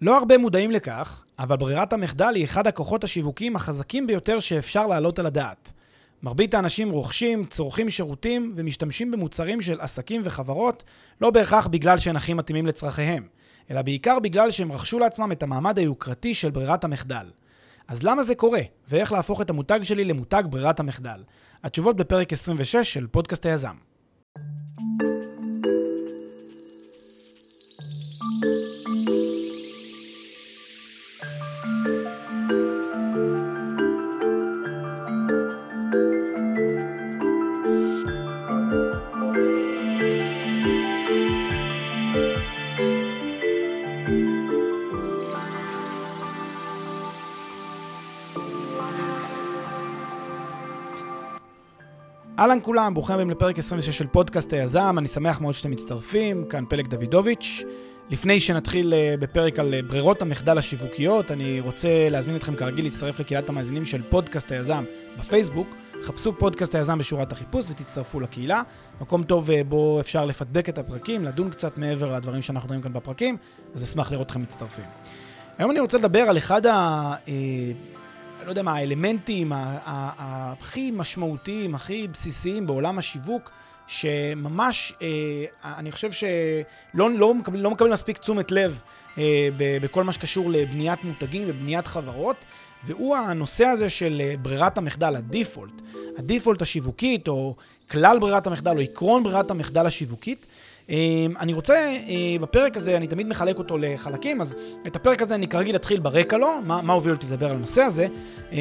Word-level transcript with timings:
לא 0.00 0.18
הרבה 0.18 0.38
מודעים 0.38 0.70
לכך, 0.70 1.24
אבל 1.38 1.56
ברירת 1.56 1.92
המחדל 1.92 2.32
היא 2.34 2.44
אחד 2.44 2.66
הכוחות 2.66 3.04
השיווקיים 3.04 3.56
החזקים 3.56 4.06
ביותר 4.06 4.40
שאפשר 4.40 4.86
להעלות 4.86 5.18
על 5.18 5.26
הדעת. 5.26 5.72
מרבית 6.22 6.54
האנשים 6.54 6.90
רוכשים, 6.90 7.44
צורכים 7.44 7.90
שירותים 7.90 8.52
ומשתמשים 8.56 9.10
במוצרים 9.10 9.62
של 9.62 9.80
עסקים 9.80 10.20
וחברות, 10.24 10.84
לא 11.20 11.30
בהכרח 11.30 11.66
בגלל 11.66 11.98
שהם 11.98 12.16
הכי 12.16 12.34
מתאימים 12.34 12.66
לצרכיהם, 12.66 13.26
אלא 13.70 13.82
בעיקר 13.82 14.18
בגלל 14.18 14.50
שהם 14.50 14.72
רכשו 14.72 14.98
לעצמם 14.98 15.32
את 15.32 15.42
המעמד 15.42 15.78
היוקרתי 15.78 16.34
של 16.34 16.50
ברירת 16.50 16.84
המחדל. 16.84 17.26
אז 17.88 18.02
למה 18.02 18.22
זה 18.22 18.34
קורה, 18.34 18.60
ואיך 18.88 19.12
להפוך 19.12 19.40
את 19.40 19.50
המותג 19.50 19.80
שלי 19.82 20.04
למותג 20.04 20.42
ברירת 20.50 20.80
המחדל? 20.80 21.22
התשובות 21.64 21.96
בפרק 21.96 22.32
26 22.32 22.76
של 22.76 23.06
פודקאסט 23.06 23.46
היזם. 23.46 23.76
אהלן 52.38 52.58
כולם, 52.62 52.94
ברוכים 52.94 53.14
הבאים 53.14 53.30
לפרק 53.30 53.58
26 53.58 53.98
של 53.98 54.06
פודקאסט 54.06 54.52
היזם, 54.52 54.94
אני 54.98 55.08
שמח 55.08 55.40
מאוד 55.40 55.54
שאתם 55.54 55.70
מצטרפים, 55.70 56.44
כאן 56.44 56.64
פלג 56.68 56.86
דוידוביץ'. 56.86 57.64
לפני 58.10 58.40
שנתחיל 58.40 58.94
אה, 58.94 59.14
בפרק 59.20 59.58
על 59.58 59.74
אה, 59.74 59.82
ברירות 59.82 60.22
המחדל 60.22 60.58
השיווקיות, 60.58 61.30
אני 61.30 61.60
רוצה 61.60 62.08
להזמין 62.10 62.36
אתכם 62.36 62.56
כרגיל 62.56 62.84
להצטרף 62.84 63.20
לקהילת 63.20 63.48
המאזינים 63.48 63.84
של 63.84 64.02
פודקאסט 64.02 64.52
היזם 64.52 64.84
בפייסבוק. 65.18 65.68
חפשו 66.02 66.32
פודקאסט 66.32 66.74
היזם 66.74 66.98
בשורת 66.98 67.32
החיפוש 67.32 67.70
ותצטרפו 67.70 68.20
לקהילה. 68.20 68.62
מקום 69.00 69.22
טוב 69.22 69.50
אה, 69.50 69.64
בו 69.68 70.00
אפשר 70.00 70.24
לפדבק 70.24 70.68
את 70.68 70.78
הפרקים, 70.78 71.24
לדון 71.24 71.50
קצת 71.50 71.78
מעבר 71.78 72.16
לדברים 72.16 72.42
שאנחנו 72.42 72.66
מדברים 72.66 72.82
כאן 72.82 72.92
בפרקים, 72.92 73.36
אז 73.74 73.84
אשמח 73.84 74.12
לראות 74.12 74.26
אתכם 74.26 74.42
מצטרפים. 74.42 74.84
היום 75.58 75.70
אני 75.70 75.80
רוצה 75.80 75.98
לדבר 75.98 76.22
על 76.22 76.38
אחד 76.38 76.66
ה... 76.66 77.14
לא 78.48 78.52
יודע 78.52 78.62
מה, 78.62 78.72
האלמנטים 78.72 79.52
הכי 79.54 80.90
משמעותיים, 80.90 81.74
הכי 81.74 82.08
בסיסיים 82.08 82.66
בעולם 82.66 82.98
השיווק, 82.98 83.50
שממש, 83.86 84.92
אה, 85.02 85.08
אני 85.64 85.92
חושב 85.92 86.12
שלא 86.12 87.10
לא 87.10 87.34
מקבל, 87.34 87.58
לא 87.58 87.70
מקבל 87.70 87.92
מספיק 87.92 88.18
תשומת 88.18 88.52
לב 88.52 88.80
אה, 89.18 89.48
בכל 89.56 90.04
מה 90.04 90.12
שקשור 90.12 90.50
לבניית 90.50 91.04
מותגים 91.04 91.44
ובניית 91.46 91.86
חברות, 91.86 92.44
והוא 92.84 93.16
הנושא 93.16 93.64
הזה 93.64 93.90
של 93.90 94.22
אה, 94.24 94.34
ברירת 94.42 94.78
המחדל, 94.78 95.16
הדיפולט. 95.16 95.82
הדיפולט 96.18 96.62
השיווקית, 96.62 97.28
או 97.28 97.54
כלל 97.90 98.18
ברירת 98.18 98.46
המחדל, 98.46 98.76
או 98.76 98.80
עקרון 98.80 99.22
ברירת 99.22 99.50
המחדל 99.50 99.86
השיווקית. 99.86 100.46
אמ, 100.88 101.34
אני 101.38 101.52
רוצה, 101.52 101.74
אה, 101.74 102.38
בפרק 102.40 102.76
הזה, 102.76 102.96
אני 102.96 103.06
תמיד 103.06 103.26
מחלק 103.26 103.58
אותו 103.58 103.78
לחלקים, 103.78 104.40
אז 104.40 104.56
את 104.86 104.96
הפרק 104.96 105.22
הזה 105.22 105.34
אני 105.34 105.48
כרגיל 105.48 105.76
אתחיל 105.76 106.00
ברקע 106.00 106.38
לו, 106.38 106.48
מה, 106.64 106.82
מה 106.82 106.92
הוביל 106.92 107.14
אותי 107.14 107.26
לדבר 107.26 107.50
על 107.50 107.56
הנושא 107.56 107.82
הזה. 107.82 108.06
אמ, 108.52 108.58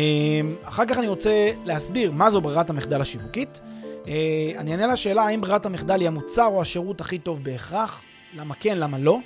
אחר 0.63 0.85
כך 0.85 0.97
אני 0.97 1.07
רוצה 1.07 1.51
להסביר 1.65 2.11
מה 2.11 2.29
זו 2.29 2.41
ברירת 2.41 2.69
המחדל 2.69 3.01
השיווקית. 3.01 3.61
אה, 4.07 4.13
אני 4.57 4.71
אענה 4.71 4.87
לשאלה 4.87 5.21
האם 5.21 5.41
ברירת 5.41 5.65
המחדל 5.65 5.99
היא 5.99 6.07
המוצר 6.07 6.45
או 6.45 6.61
השירות 6.61 7.01
הכי 7.01 7.19
טוב 7.19 7.43
בהכרח, 7.43 8.03
למה 8.33 8.55
כן, 8.55 8.77
למה 8.77 8.97
לא. 8.99 9.19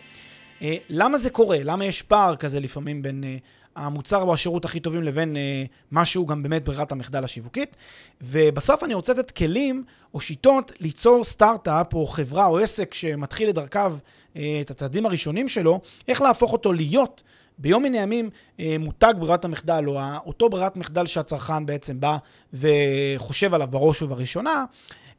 אה, 0.61 0.75
למה 0.89 1.17
זה 1.17 1.29
קורה? 1.29 1.57
למה 1.63 1.85
יש 1.85 2.01
פער 2.01 2.35
כזה 2.35 2.59
לפעמים 2.59 3.01
בין 3.01 3.23
המוצר 3.75 4.21
או 4.21 4.33
השירות 4.33 4.65
הכי 4.65 4.79
טובים 4.79 5.03
לבין 5.03 5.37
אה, 5.37 5.63
משהו 5.91 6.25
גם 6.25 6.43
באמת 6.43 6.65
ברירת 6.65 6.91
המחדל 6.91 7.23
השיווקית. 7.23 7.75
ובסוף 8.21 8.83
אני 8.83 8.93
רוצה 8.93 9.13
לתת 9.13 9.31
כלים 9.31 9.83
או 10.13 10.19
שיטות 10.19 10.71
ליצור 10.79 11.23
סטארט-אפ 11.23 11.93
או 11.93 12.07
חברה 12.07 12.45
או 12.45 12.59
עסק 12.59 12.93
שמתחיל 12.93 13.49
את 13.49 13.55
דרכיו, 13.55 13.95
אה, 14.35 14.57
את 14.61 14.71
הצעדים 14.71 15.05
הראשונים 15.05 15.47
שלו, 15.47 15.81
איך 16.07 16.21
להפוך 16.21 16.53
אותו 16.53 16.73
להיות 16.73 17.23
ביום 17.57 17.83
מן 17.83 17.93
הימים 17.93 18.29
אה, 18.59 18.75
מותג 18.79 19.13
ברירת 19.19 19.45
המחדל, 19.45 19.83
או 19.87 19.99
אותו 20.25 20.49
ברירת 20.49 20.77
מחדל 20.77 21.05
שהצרכן 21.05 21.65
בעצם 21.65 21.99
בא 21.99 22.17
וחושב 22.53 23.53
עליו 23.53 23.67
בראש 23.67 24.01
ובראשונה. 24.01 24.65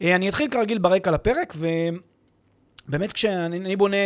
אה, 0.03 0.17
אני 0.17 0.29
אתחיל 0.29 0.51
כרגיל 0.51 0.79
ברקע 0.79 1.11
לפרק, 1.11 1.55
ו... 1.57 1.67
באמת 2.93 3.13
כשאני 3.13 3.77
בונה 3.77 3.97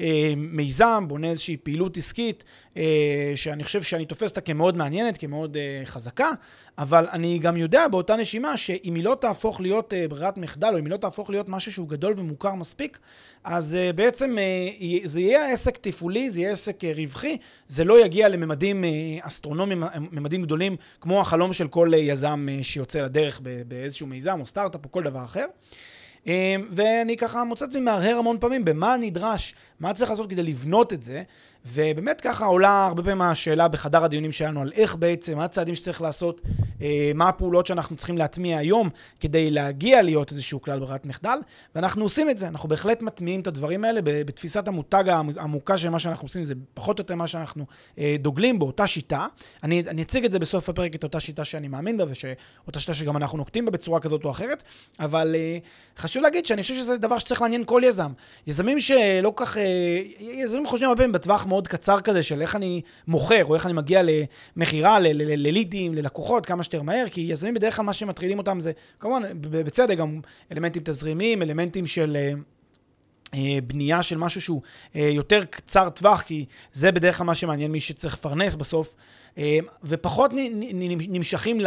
אה, 0.00 0.34
מיזם, 0.36 1.04
בונה 1.08 1.30
איזושהי 1.30 1.56
פעילות 1.56 1.96
עסקית, 1.96 2.44
אה, 2.76 3.32
שאני 3.34 3.64
חושב 3.64 3.82
שאני 3.82 4.06
תופס 4.06 4.30
אותה 4.30 4.40
כמאוד 4.40 4.76
מעניינת, 4.76 5.18
כמאוד 5.18 5.56
אה, 5.56 5.82
חזקה, 5.84 6.30
אבל 6.78 7.06
אני 7.12 7.38
גם 7.38 7.56
יודע 7.56 7.88
באותה 7.88 8.16
נשימה 8.16 8.56
שאם 8.56 8.94
היא 8.94 9.04
לא 9.04 9.16
תהפוך 9.20 9.60
להיות 9.60 9.94
אה, 9.94 10.08
ברירת 10.08 10.36
מחדל, 10.38 10.70
או 10.72 10.78
אם 10.78 10.84
היא 10.84 10.92
לא 10.92 10.96
תהפוך 10.96 11.30
להיות 11.30 11.48
משהו 11.48 11.72
שהוא 11.72 11.88
גדול 11.88 12.14
ומוכר 12.16 12.54
מספיק, 12.54 12.98
אז 13.44 13.74
אה, 13.74 13.92
בעצם 13.92 14.38
אה, 14.38 14.98
זה 15.04 15.20
יהיה 15.20 15.52
עסק 15.52 15.76
תפעולי, 15.76 16.30
זה 16.30 16.40
יהיה 16.40 16.52
עסק 16.52 16.84
אה, 16.84 16.92
רווחי, 16.96 17.36
זה 17.68 17.84
לא 17.84 18.04
יגיע 18.04 18.28
לממדים 18.28 18.84
אה, 18.84 18.90
אסטרונומיים, 19.20 19.84
אה, 19.84 19.88
ממדים 20.12 20.42
גדולים, 20.42 20.76
כמו 21.00 21.20
החלום 21.20 21.52
של 21.52 21.68
כל 21.68 21.94
אה, 21.94 21.98
יזם 21.98 22.46
אה, 22.50 22.58
שיוצא 22.62 23.00
לדרך 23.00 23.40
באיזשהו 23.68 24.06
מיזם 24.06 24.40
או 24.40 24.46
סטארט-אפ 24.46 24.84
או 24.84 24.92
כל 24.92 25.02
דבר 25.02 25.24
אחר. 25.24 25.46
אמ, 26.26 26.32
ואני 26.70 27.16
ככה 27.16 27.44
מוצא 27.44 27.64
את 27.64 27.70
עצמי 27.70 27.80
מהרהר 27.80 28.16
המון 28.16 28.36
פעמים 28.40 28.64
במה 28.64 28.96
נדרש, 28.96 29.54
מה 29.80 29.92
צריך 29.94 30.10
לעשות 30.10 30.30
כדי 30.30 30.42
לבנות 30.42 30.92
את 30.92 31.02
זה, 31.02 31.22
ובאמת 31.68 32.20
ככה 32.20 32.44
עולה 32.44 32.86
הרבה 32.86 33.02
פעמים 33.02 33.22
השאלה 33.22 33.68
בחדר 33.68 34.04
הדיונים 34.04 34.32
שלנו 34.32 34.60
על 34.60 34.72
איך 34.74 34.96
בעצם, 34.96 35.36
מה 35.36 35.44
הצעדים 35.44 35.74
שצריך 35.74 36.02
לעשות, 36.02 36.40
אה, 36.82 37.12
מה 37.14 37.28
הפעולות 37.28 37.66
שאנחנו 37.66 37.96
צריכים 37.96 38.18
להטמיע 38.18 38.58
היום 38.58 38.90
כדי 39.20 39.50
להגיע 39.50 40.02
להיות 40.02 40.32
איזשהו 40.32 40.62
כלל 40.62 40.78
ברירת 40.78 41.06
מחדל, 41.06 41.38
ואנחנו 41.74 42.02
עושים 42.02 42.30
את 42.30 42.38
זה, 42.38 42.48
אנחנו 42.48 42.68
בהחלט 42.68 43.02
מטמיעים 43.02 43.40
את 43.40 43.46
הדברים 43.46 43.84
האלה 43.84 44.00
בתפיסת 44.02 44.68
המותג 44.68 45.04
העמוקה 45.08 45.78
של 45.78 45.90
מה 45.90 45.98
שאנחנו 45.98 46.26
עושים, 46.26 46.42
זה 46.42 46.54
פחות 46.74 46.98
או 46.98 47.02
יותר 47.02 47.14
מה 47.14 47.26
שאנחנו 47.26 47.64
אה, 47.98 48.16
דוגלים 48.18 48.58
באותה 48.58 48.86
שיטה. 48.86 49.26
אני, 49.62 49.80
אני 49.86 50.02
אציג 50.02 50.24
את 50.24 50.32
זה 50.32 50.38
בסוף 50.38 50.68
הפרק, 50.68 50.94
את 50.94 51.04
אותה 51.04 51.20
שיטה 51.20 51.44
שאני 51.44 51.68
מאמין 51.68 51.96
בה, 51.96 52.04
ואותה 52.64 52.80
שיטה 52.80 52.94
שגם 52.94 53.16
אנחנו 53.16 53.38
נוקטים 53.38 53.64
בה 53.64 53.70
בצורה 53.70 54.00
כזאת 54.00 54.24
או 54.24 54.30
אחרת, 54.30 54.62
אבל 55.00 55.34
אה, 55.38 55.58
חשוב 55.98 56.22
להגיד 56.22 56.46
שאני 56.46 56.62
חושב 56.62 56.74
שזה 56.74 56.96
דבר 56.96 57.18
שצריך 57.18 57.42
לעניין 57.42 57.64
כל 57.64 57.82
יזם. 57.84 58.12
יזמים 58.46 58.80
שלא 58.80 59.32
כך, 59.36 59.56
יזמים 60.20 60.66
חושבים 60.66 60.88
הרבה 60.88 60.98
פעמים 60.98 61.12
מאוד 61.56 61.68
קצר 61.68 62.00
כזה 62.00 62.22
של 62.22 62.42
איך 62.42 62.56
אני 62.56 62.82
מוכר, 63.06 63.44
או 63.44 63.54
איך 63.54 63.66
אני 63.66 63.72
מגיע 63.72 64.02
למכירה, 64.56 64.98
ללידים, 64.98 65.94
ללקוחות, 65.94 66.46
כמה 66.46 66.62
שיותר 66.62 66.82
מהר, 66.82 67.08
כי 67.08 67.20
יזמים 67.20 67.54
בדרך 67.54 67.76
כלל 67.76 67.84
מה 67.84 67.92
שמטרידים 67.92 68.38
אותם 68.38 68.60
זה, 68.60 68.72
כמובן, 69.00 69.22
בצדק, 69.40 69.98
גם 69.98 70.20
אלמנטים 70.52 70.82
תזרימיים, 70.84 71.42
אלמנטים 71.42 71.86
של... 71.86 72.16
אה, 72.16 72.32
אה, 73.34 73.58
בנייה 73.66 74.02
של 74.02 74.16
משהו 74.16 74.40
שהוא 74.40 74.62
אה, 74.96 75.00
יותר 75.00 75.44
קצר 75.44 75.88
טווח, 75.88 76.22
כי 76.22 76.44
זה 76.72 76.92
בדרך 76.92 77.18
כלל 77.18 77.26
מה 77.26 77.34
שמעניין 77.34 77.72
מי 77.72 77.80
שצריך 77.80 78.14
לפרנס 78.14 78.54
בסוף, 78.54 78.94
ופחות 79.84 80.30
נמשכים 81.08 81.60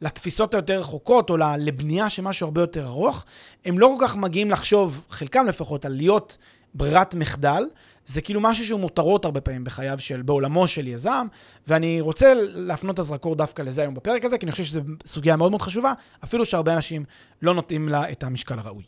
לתפיסות 0.00 0.54
היותר 0.54 0.80
רחוקות, 0.80 1.30
או 1.30 1.36
לבנייה 1.36 2.10
של 2.10 2.22
משהו 2.22 2.44
הרבה 2.44 2.60
יותר 2.60 2.86
ארוך. 2.86 3.24
הם 3.64 3.78
לא 3.78 3.94
כל 3.98 4.06
כך 4.06 4.16
מגיעים 4.16 4.50
לחשוב, 4.50 5.06
חלקם 5.10 5.46
לפחות, 5.46 5.84
על 5.84 5.92
להיות 5.92 6.36
ברירת 6.74 7.14
מחדל, 7.14 7.64
זה 8.06 8.20
כאילו 8.20 8.40
משהו 8.40 8.64
שהוא 8.64 8.80
מותרות 8.80 9.24
הרבה 9.24 9.40
פעמים 9.40 9.64
בחייו 9.64 9.98
של, 9.98 10.22
בעולמו 10.22 10.68
של 10.68 10.88
יזם, 10.88 11.26
ואני 11.66 12.00
רוצה 12.00 12.34
להפנות 12.36 12.94
את 12.94 12.98
הזרקור 12.98 13.34
דווקא 13.34 13.62
לזה 13.62 13.80
היום 13.80 13.94
בפרק 13.94 14.24
הזה, 14.24 14.38
כי 14.38 14.46
אני 14.46 14.52
חושב 14.52 14.64
שזו 14.64 14.80
סוגיה 15.06 15.36
מאוד 15.36 15.50
מאוד 15.50 15.62
חשובה, 15.62 15.92
אפילו 16.24 16.44
שהרבה 16.44 16.72
אנשים 16.72 17.04
לא 17.42 17.54
נותנים 17.54 17.88
לה 17.88 18.10
את 18.10 18.22
המשקל 18.22 18.58
הראוי. 18.58 18.82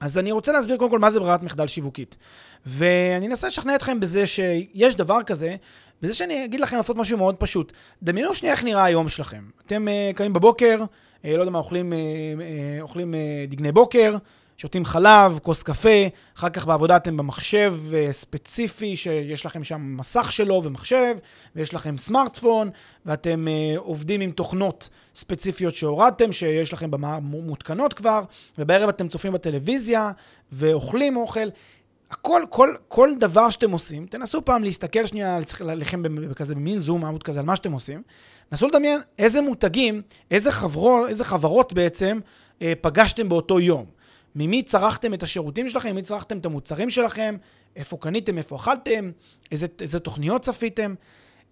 אז 0.00 0.18
אני 0.18 0.32
רוצה 0.32 0.52
להסביר 0.52 0.76
קודם 0.76 0.90
כל 0.90 0.98
מה 0.98 1.10
זה 1.10 1.20
ברירת 1.20 1.42
מחדל 1.42 1.66
שיווקית. 1.66 2.16
ואני 2.66 3.26
אנסה 3.26 3.46
לשכנע 3.46 3.74
אתכם 3.74 4.00
בזה 4.00 4.26
שיש 4.26 4.96
דבר 4.96 5.22
כזה, 5.22 5.56
בזה 6.02 6.14
שאני 6.14 6.44
אגיד 6.44 6.60
לכם 6.60 6.76
לעשות 6.76 6.96
משהו 6.96 7.18
מאוד 7.18 7.34
פשוט. 7.36 7.72
דמיינו 8.02 8.34
שנייה 8.34 8.54
איך 8.54 8.64
נראה 8.64 8.84
היום 8.84 9.08
שלכם. 9.08 9.44
אתם 9.66 9.88
uh, 9.88 10.16
קמים 10.16 10.32
בבוקר, 10.32 10.84
uh, 10.84 11.26
לא 11.26 11.40
יודע 11.40 11.50
מה, 11.50 11.58
אוכלים, 11.58 11.92
uh, 11.92 11.96
uh, 11.96 12.82
אוכלים 12.82 13.14
uh, 13.14 13.50
דגני 13.50 13.72
בוקר, 13.72 14.16
שותים 14.58 14.84
חלב, 14.84 15.38
כוס 15.42 15.62
קפה, 15.62 16.06
אחר 16.36 16.48
כך 16.48 16.66
בעבודה 16.66 16.96
אתם 16.96 17.16
במחשב 17.16 17.74
uh, 17.90 18.12
ספציפי, 18.12 18.96
שיש 18.96 19.46
לכם 19.46 19.64
שם 19.64 19.96
מסך 19.96 20.32
שלו 20.32 20.60
ומחשב, 20.64 21.16
ויש 21.56 21.74
לכם 21.74 21.98
סמארטפון, 21.98 22.70
ואתם 23.06 23.46
uh, 23.46 23.78
עובדים 23.78 24.20
עם 24.20 24.30
תוכנות 24.30 24.88
ספציפיות 25.14 25.74
שהורדתם, 25.74 26.32
שיש 26.32 26.72
לכם 26.72 26.90
מותקנות 27.22 27.92
כבר, 27.92 28.22
ובערב 28.58 28.88
אתם 28.88 29.08
צופים 29.08 29.32
בטלוויזיה, 29.32 30.10
ואוכלים 30.52 31.16
אוכל. 31.16 31.48
הכל, 32.10 32.42
כל, 32.50 32.74
כל 32.88 33.10
דבר 33.20 33.50
שאתם 33.50 33.70
עושים, 33.70 34.06
תנסו 34.06 34.44
פעם 34.44 34.62
להסתכל 34.62 35.06
שנייה 35.06 35.40
עליכם 35.68 36.02
בכזה, 36.02 36.54
במין 36.54 36.78
זום 36.78 37.04
אאוט 37.04 37.22
כזה, 37.22 37.40
על 37.40 37.46
מה 37.46 37.56
שאתם 37.56 37.72
עושים. 37.72 38.02
נסו 38.52 38.68
לדמיין 38.68 39.00
איזה 39.18 39.40
מותגים, 39.40 40.02
איזה, 40.30 40.52
חברו, 40.52 41.06
איזה 41.06 41.24
חברות 41.24 41.72
בעצם 41.72 42.20
אה, 42.62 42.72
פגשתם 42.80 43.28
באותו 43.28 43.60
יום. 43.60 43.95
ממי 44.36 44.62
צרכתם 44.62 45.14
את 45.14 45.22
השירותים 45.22 45.68
שלכם, 45.68 45.90
ממי 45.92 46.02
צרכתם 46.02 46.38
את 46.38 46.46
המוצרים 46.46 46.90
שלכם, 46.90 47.36
איפה 47.76 47.96
קניתם, 47.96 48.38
איפה 48.38 48.56
אכלתם, 48.56 49.10
איזה, 49.52 49.66
איזה 49.80 50.00
תוכניות 50.00 50.42
צפיתם. 50.42 50.94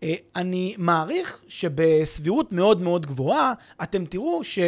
אה, 0.02 0.14
אני 0.36 0.74
מעריך 0.78 1.44
שבסבירות 1.48 2.52
מאוד 2.52 2.80
מאוד 2.80 3.06
גבוהה, 3.06 3.52
אתם 3.82 4.04
תראו 4.04 4.44
ש... 4.44 4.58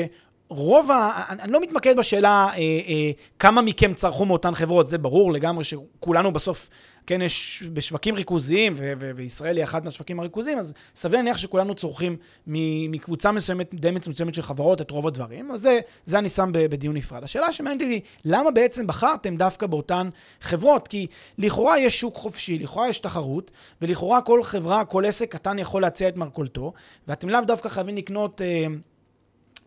רוב 0.48 0.90
ה... 0.90 1.24
אני 1.28 1.52
לא 1.52 1.60
מתמקד 1.60 1.96
בשאלה 1.96 2.28
אה, 2.28 2.56
אה, 2.58 3.10
כמה 3.38 3.62
מכם 3.62 3.94
צרכו 3.94 4.24
מאותן 4.24 4.54
חברות, 4.54 4.88
זה 4.88 4.98
ברור 4.98 5.32
לגמרי 5.32 5.64
שכולנו 5.64 6.32
בסוף, 6.32 6.70
כן, 7.06 7.22
יש 7.22 7.62
בשווקים 7.72 8.14
ריכוזיים, 8.14 8.74
ו- 8.76 8.92
ו- 9.00 9.10
וישראל 9.16 9.56
היא 9.56 9.64
אחת 9.64 9.84
מהשווקים 9.84 10.20
הריכוזיים, 10.20 10.58
אז 10.58 10.74
סביר 10.94 11.16
להניח 11.18 11.38
שכולנו 11.38 11.74
צורכים 11.74 12.16
מקבוצה 12.46 13.32
מסוימת, 13.32 13.74
די 13.74 13.90
מצומצמת 13.90 14.34
של 14.34 14.42
חברות, 14.42 14.80
את 14.80 14.90
רוב 14.90 15.06
הדברים, 15.06 15.50
אז 15.50 15.60
זה, 15.60 15.80
זה 16.06 16.18
אני 16.18 16.28
שם 16.28 16.50
בדיון 16.52 16.96
נפרד. 16.96 17.24
השאלה 17.24 17.52
שמעניינת 17.52 17.82
אותי, 17.82 18.00
למה 18.24 18.50
בעצם 18.50 18.86
בחרתם 18.86 19.36
דווקא 19.36 19.66
באותן 19.66 20.08
חברות? 20.40 20.88
כי 20.88 21.06
לכאורה 21.38 21.78
יש 21.78 22.00
שוק 22.00 22.16
חופשי, 22.16 22.58
לכאורה 22.58 22.88
יש 22.88 22.98
תחרות, 22.98 23.50
ולכאורה 23.82 24.20
כל 24.20 24.42
חברה, 24.42 24.84
כל 24.84 25.04
עסק 25.04 25.32
קטן 25.32 25.58
יכול 25.58 25.82
להציע 25.82 26.08
את 26.08 26.16
מרכולתו, 26.16 26.72
ואתם 27.08 27.28
לאו 27.28 27.40
דווקא 27.40 27.68
חייבים 27.68 27.96
לקנות... 27.96 28.42
אה, 28.42 28.66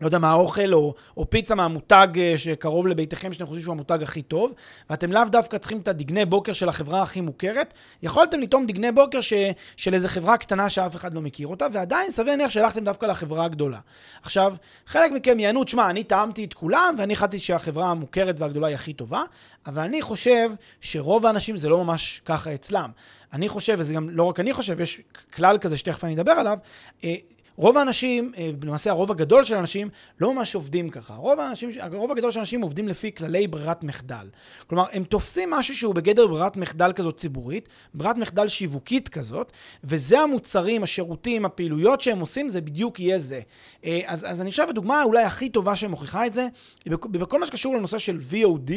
לא 0.00 0.06
יודע 0.06 0.18
מה 0.18 0.30
האוכל, 0.30 0.74
או, 0.74 0.94
או 1.16 1.30
פיצה 1.30 1.54
מהמותג 1.54 2.08
אה, 2.16 2.34
שקרוב 2.36 2.86
לביתכם, 2.86 3.32
שאתם 3.32 3.46
חושבים 3.46 3.62
שהוא 3.62 3.72
המותג 3.72 4.02
הכי 4.02 4.22
טוב, 4.22 4.54
ואתם 4.90 5.12
לאו 5.12 5.24
דווקא 5.24 5.58
צריכים 5.58 5.78
את 5.78 5.88
הדגני 5.88 6.24
בוקר 6.24 6.52
של 6.52 6.68
החברה 6.68 7.02
הכי 7.02 7.20
מוכרת, 7.20 7.74
יכולתם 8.02 8.40
לטעום 8.40 8.66
דגני 8.66 8.92
בוקר 8.92 9.20
ש, 9.20 9.32
של 9.76 9.94
איזו 9.94 10.08
חברה 10.08 10.36
קטנה 10.36 10.68
שאף 10.68 10.96
אחד 10.96 11.14
לא 11.14 11.20
מכיר 11.20 11.48
אותה, 11.48 11.66
ועדיין 11.72 12.10
סביר 12.10 12.30
להניח 12.30 12.50
שהלכתם 12.50 12.84
דווקא 12.84 13.06
לחברה 13.06 13.44
הגדולה. 13.44 13.78
עכשיו, 14.22 14.54
חלק 14.86 15.12
מכם 15.12 15.40
יענו, 15.40 15.64
תשמע, 15.64 15.90
אני 15.90 16.04
טעמתי 16.04 16.44
את 16.44 16.54
כולם, 16.54 16.94
ואני 16.98 17.12
החלטתי 17.12 17.38
שהחברה 17.38 17.90
המוכרת 17.90 18.40
והגדולה 18.40 18.66
היא 18.66 18.74
הכי 18.74 18.92
טובה, 18.92 19.22
אבל 19.66 19.82
אני 19.82 20.02
חושב 20.02 20.50
שרוב 20.80 21.26
האנשים 21.26 21.56
זה 21.56 21.68
לא 21.68 21.84
ממש 21.84 22.22
ככה 22.24 22.54
אצלם. 22.54 22.90
אני 23.32 23.48
חושב, 23.48 23.76
וזה 23.78 23.94
גם 23.94 24.10
לא 24.10 24.22
רק 24.22 24.40
אני 24.40 24.52
חושב, 24.52 24.80
יש 24.80 25.00
כלל 25.34 25.58
כזה 25.58 25.76
שתכף 25.76 26.04
אני 26.04 26.14
אדבר 26.14 26.32
עליו, 26.32 26.58
אה, 27.04 27.14
רוב 27.60 27.78
האנשים, 27.78 28.32
אה, 28.36 28.50
למעשה 28.64 28.90
הרוב 28.90 29.10
הגדול 29.10 29.44
של 29.44 29.54
האנשים, 29.54 29.88
לא 30.20 30.34
ממש 30.34 30.54
עובדים 30.54 30.88
ככה. 30.88 31.14
רוב, 31.14 31.40
האנשים, 31.40 31.70
הרוב 31.80 32.10
הגדול 32.10 32.30
של 32.30 32.38
האנשים 32.38 32.62
עובדים 32.62 32.88
לפי 32.88 33.12
כללי 33.14 33.46
ברירת 33.46 33.84
מחדל. 33.84 34.28
כלומר, 34.66 34.84
הם 34.92 35.04
תופסים 35.04 35.50
משהו 35.50 35.76
שהוא 35.76 35.94
בגדר 35.94 36.26
ברירת 36.26 36.56
מחדל 36.56 36.92
כזאת 36.92 37.16
ציבורית, 37.16 37.68
ברירת 37.94 38.16
מחדל 38.16 38.48
שיווקית 38.48 39.08
כזאת, 39.08 39.52
וזה 39.84 40.20
המוצרים, 40.20 40.82
השירותים, 40.82 41.44
הפעילויות 41.44 42.00
שהם 42.00 42.20
עושים, 42.20 42.48
זה 42.48 42.60
בדיוק 42.60 43.00
יהיה 43.00 43.18
זה. 43.18 43.40
אה, 43.84 44.00
אז, 44.06 44.26
אז 44.28 44.40
אני 44.40 44.50
חושב, 44.50 44.66
הדוגמה 44.68 45.02
אולי 45.02 45.22
הכי 45.22 45.48
טובה 45.48 45.76
שמוכיחה 45.76 46.26
את 46.26 46.32
זה, 46.32 46.48
היא 46.84 46.92
בכל 47.10 47.40
מה 47.40 47.46
שקשור 47.46 47.76
לנושא 47.76 47.98
של 47.98 48.18
VOD 48.30 48.72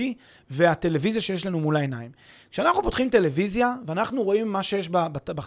והטלוויזיה 0.49 1.21
שיש 1.21 1.45
לנו 1.45 1.59
מול 1.59 1.75
העיניים. 1.75 2.11
כשאנחנו 2.51 2.83
פותחים 2.83 3.09
טלוויזיה, 3.09 3.75
ואנחנו 3.85 4.23
רואים 4.23 4.51
מה 4.51 4.63
שיש 4.63 4.89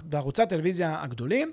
בערוצי 0.05 0.43
הטלוויזיה 0.43 1.03
הגדולים, 1.03 1.53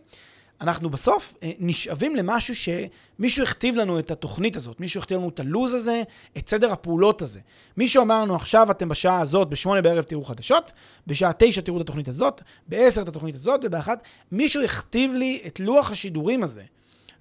אנחנו 0.63 0.89
בסוף 0.89 1.33
אה, 1.43 1.51
נשאבים 1.59 2.15
למשהו 2.15 2.55
שמישהו 2.55 3.43
הכתיב 3.43 3.75
לנו 3.75 3.99
את 3.99 4.11
התוכנית 4.11 4.55
הזאת, 4.55 4.79
מישהו 4.79 4.99
הכתיב 4.99 5.17
לנו 5.17 5.29
את 5.29 5.39
הלו"ז 5.39 5.73
הזה, 5.73 6.03
את 6.37 6.49
סדר 6.49 6.71
הפעולות 6.71 7.21
הזה. 7.21 7.39
מישהו 7.77 8.03
אמר 8.03 8.21
לנו, 8.21 8.35
עכשיו 8.35 8.71
אתם 8.71 8.89
בשעה 8.89 9.21
הזאת, 9.21 9.49
בשמונה 9.49 9.81
בערב 9.81 10.03
תראו 10.03 10.23
חדשות, 10.23 10.71
בשעה 11.07 11.31
תשע 11.37 11.61
תראו 11.61 11.77
את 11.77 11.81
התוכנית 11.81 12.07
הזאת, 12.07 12.41
בעשר 12.67 13.01
את 13.01 13.07
התוכנית 13.07 13.35
הזאת, 13.35 13.59
ובאחת, 13.63 14.03
מישהו 14.31 14.63
הכתיב 14.63 15.13
לי 15.13 15.41
את 15.47 15.59
לוח 15.59 15.91
השידורים 15.91 16.43
הזה. 16.43 16.63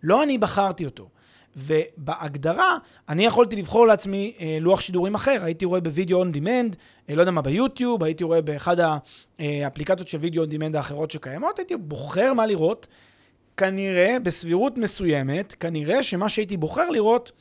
לא 0.03 0.23
אני 0.23 0.39
בחרתי 0.39 0.85
אותו. 0.85 1.09
ובהגדרה, 1.57 2.79
אני 3.09 3.25
יכולתי 3.25 3.57
לבחור 3.57 3.87
לעצמי 3.87 4.33
אה, 4.41 4.59
לוח 4.61 4.81
שידורים 4.81 5.15
אחר. 5.15 5.39
הייתי 5.43 5.65
רואה 5.65 5.81
ב 5.81 5.87
video 5.87 6.19
on 6.19 6.33
demand, 6.33 6.77
אה, 7.11 7.15
לא 7.15 7.21
יודע 7.23 7.31
מה, 7.31 7.43
ביוטיוב, 7.43 8.05
הייתי 8.05 8.25
רואה 8.25 8.43
באחד 8.43 8.77
האפליקציות 9.39 10.09
של 10.09 10.19
video 10.19 10.43
on 10.43 10.51
demand 10.51 10.77
האחרות 10.77 11.11
שקיימות, 11.11 11.59
הייתי 11.59 11.77
בוחר 11.77 12.35
מה 12.35 12.47
לראות, 12.47 12.87
כנראה, 13.57 14.17
בסבירות 14.23 14.79
מסוימת, 14.79 15.55
כנראה 15.61 16.03
שמה 16.03 16.29
שהייתי 16.29 16.57
בוחר 16.57 16.91
לראות 16.91 17.33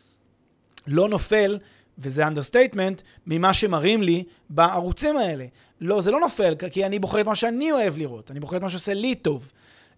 לא 0.87 1.09
נופל, 1.09 1.57
וזה 1.97 2.27
understatement, 2.27 3.01
ממה 3.27 3.53
שמראים 3.53 4.01
לי 4.03 4.23
בערוצים 4.49 5.17
האלה. 5.17 5.45
לא, 5.81 6.01
זה 6.01 6.11
לא 6.11 6.19
נופל, 6.19 6.55
כי 6.71 6.85
אני 6.85 6.99
בוחר 6.99 7.21
את 7.21 7.25
מה 7.25 7.35
שאני 7.35 7.71
אוהב 7.71 7.97
לראות, 7.97 8.31
אני 8.31 8.39
בוחר 8.39 8.57
את 8.57 8.61
מה 8.61 8.69
שעושה 8.69 8.93
לי 8.93 9.15
טוב. 9.15 9.51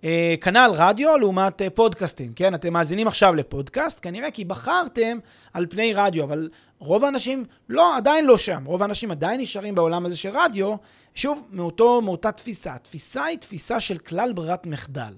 אה, 0.04 0.36
כנ"ל 0.42 0.72
רדיו 0.74 1.18
לעומת 1.18 1.62
אה, 1.62 1.70
פודקאסטים, 1.70 2.34
כן? 2.34 2.56
אתם 2.56 2.74
מאזינים 2.74 3.08
עכשיו 3.08 3.36
לפודקאסט, 3.36 4.00
כנראה 4.02 4.32
כי 4.32 4.46
בחרתם 4.46 5.18
על 5.54 5.66
פני 5.70 5.94
רדיו, 5.94 6.24
אבל 6.24 6.50
רוב 6.80 7.06
האנשים 7.06 7.46
לא, 7.70 7.98
עדיין 7.98 8.26
לא 8.26 8.38
שם. 8.38 8.64
רוב 8.66 8.82
האנשים 8.82 9.12
עדיין 9.12 9.42
נשארים 9.42 9.76
בעולם 9.76 10.06
הזה 10.06 10.18
של 10.18 10.30
רדיו, 10.34 10.76
שוב, 11.16 11.48
מאותו, 11.52 12.02
מאותה 12.02 12.32
תפיסה. 12.32 12.74
התפיסה 12.74 13.24
היא 13.24 13.38
תפיסה 13.38 13.80
של 13.80 13.98
כלל 13.98 14.34
ברירת 14.34 14.66
מחדל. 14.66 15.14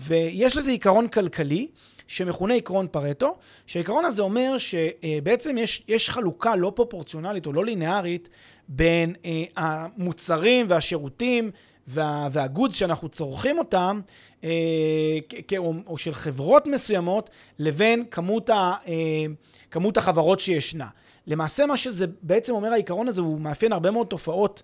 ויש 0.00 0.56
לזה 0.56 0.70
עיקרון 0.70 1.08
כלכלי, 1.08 1.68
שמכונה 2.06 2.54
עקרון 2.54 2.86
פרטו, 2.90 3.36
שהעיקרון 3.66 4.04
הזה 4.04 4.22
אומר 4.22 4.56
שבעצם 4.58 5.58
יש, 5.58 5.82
יש 5.88 6.10
חלוקה 6.10 6.56
לא 6.56 6.72
פרופורציונלית 6.76 7.46
או 7.46 7.52
לא 7.52 7.64
לינארית 7.64 8.28
בין 8.68 9.14
אה, 9.24 9.42
המוצרים 9.56 10.66
והשירותים 10.68 11.50
וה, 11.86 12.28
והגודס 12.32 12.74
שאנחנו 12.74 13.08
צורכים 13.08 13.58
אותם, 13.58 14.00
אה, 14.44 14.50
או, 15.58 15.74
או 15.86 15.98
של 15.98 16.14
חברות 16.14 16.66
מסוימות, 16.66 17.30
לבין 17.58 18.04
כמות, 18.10 18.50
ה, 18.50 18.74
אה, 18.88 18.94
כמות 19.70 19.96
החברות 19.96 20.40
שישנה. 20.40 20.88
למעשה 21.26 21.66
מה 21.66 21.76
שזה 21.76 22.06
בעצם 22.22 22.54
אומר 22.54 22.72
העיקרון 22.72 23.08
הזה, 23.08 23.20
הוא 23.20 23.40
מאפיין 23.40 23.72
הרבה 23.72 23.90
מאוד 23.90 24.06
תופעות 24.06 24.62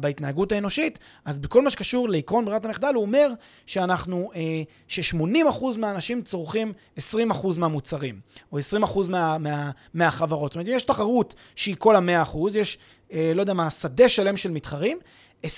בהתנהגות 0.00 0.52
האנושית, 0.52 0.98
אז 1.24 1.38
בכל 1.38 1.62
מה 1.62 1.70
שקשור 1.70 2.08
לעקרון 2.08 2.44
ברירת 2.44 2.64
המחדל, 2.64 2.94
הוא 2.94 3.02
אומר 3.02 3.32
שאנחנו, 3.66 4.30
אה, 4.34 4.62
ש-80% 4.88 5.78
מהאנשים 5.78 6.22
צורכים 6.22 6.72
20% 6.98 7.58
מהמוצרים, 7.58 8.20
או 8.52 8.58
20% 8.58 9.08
מה, 9.08 9.38
מה, 9.38 9.70
מהחברות. 9.94 10.52
זאת 10.52 10.56
אומרת, 10.56 10.76
יש 10.76 10.82
תחרות 10.82 11.34
שהיא 11.56 11.76
כל 11.78 11.96
ה-100%, 11.96 12.38
יש, 12.54 12.78
אה, 13.12 13.32
לא 13.34 13.40
יודע 13.40 13.52
מה, 13.52 13.70
שדה 13.70 14.08
שלם 14.08 14.36
של 14.36 14.50
מתחרים, 14.50 14.98
20% 15.46 15.48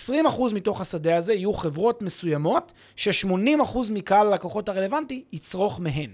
מתוך 0.55 0.81
השדה 0.81 1.17
הזה 1.17 1.35
יהיו 1.35 1.53
חברות 1.53 2.03
מסוימות, 2.03 2.73
ש-80% 2.97 3.79
מקהל 3.91 4.27
הלקוחות 4.27 4.69
הרלוונטי 4.69 5.25
יצרוך 5.33 5.81
מהן. 5.81 6.11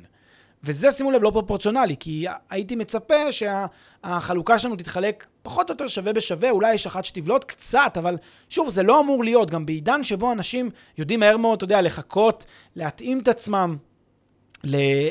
וזה, 0.65 0.91
שימו 0.91 1.11
לב, 1.11 1.23
לא 1.23 1.31
פרופורציונלי, 1.31 1.97
כי 2.01 2.27
הייתי 2.51 2.77
מצפה 2.77 3.33
שהחלוקה 3.33 4.59
שלנו 4.59 4.77
תתחלק 4.77 5.27
פחות 5.43 5.71
או 5.71 5.75
יותר 5.75 5.89
שווה 5.89 6.13
בשווה, 6.13 6.51
אולי 6.51 6.75
יש 6.75 6.87
אחת 6.87 7.05
שתבלוט 7.05 7.45
קצת, 7.45 7.93
אבל 7.99 8.17
שוב, 8.49 8.69
זה 8.69 8.83
לא 8.83 9.01
אמור 9.01 9.25
להיות. 9.25 9.51
גם 9.51 9.67
בעידן 9.67 10.03
שבו 10.03 10.33
אנשים 10.33 10.71
יודעים 10.99 11.21
מהר 11.21 11.37
מאוד, 11.37 11.57
אתה 11.57 11.65
יודע, 11.65 11.83
לחכות, 11.83 12.45
להתאים 12.77 13.19
את 13.19 13.29
עצמם 13.29 13.77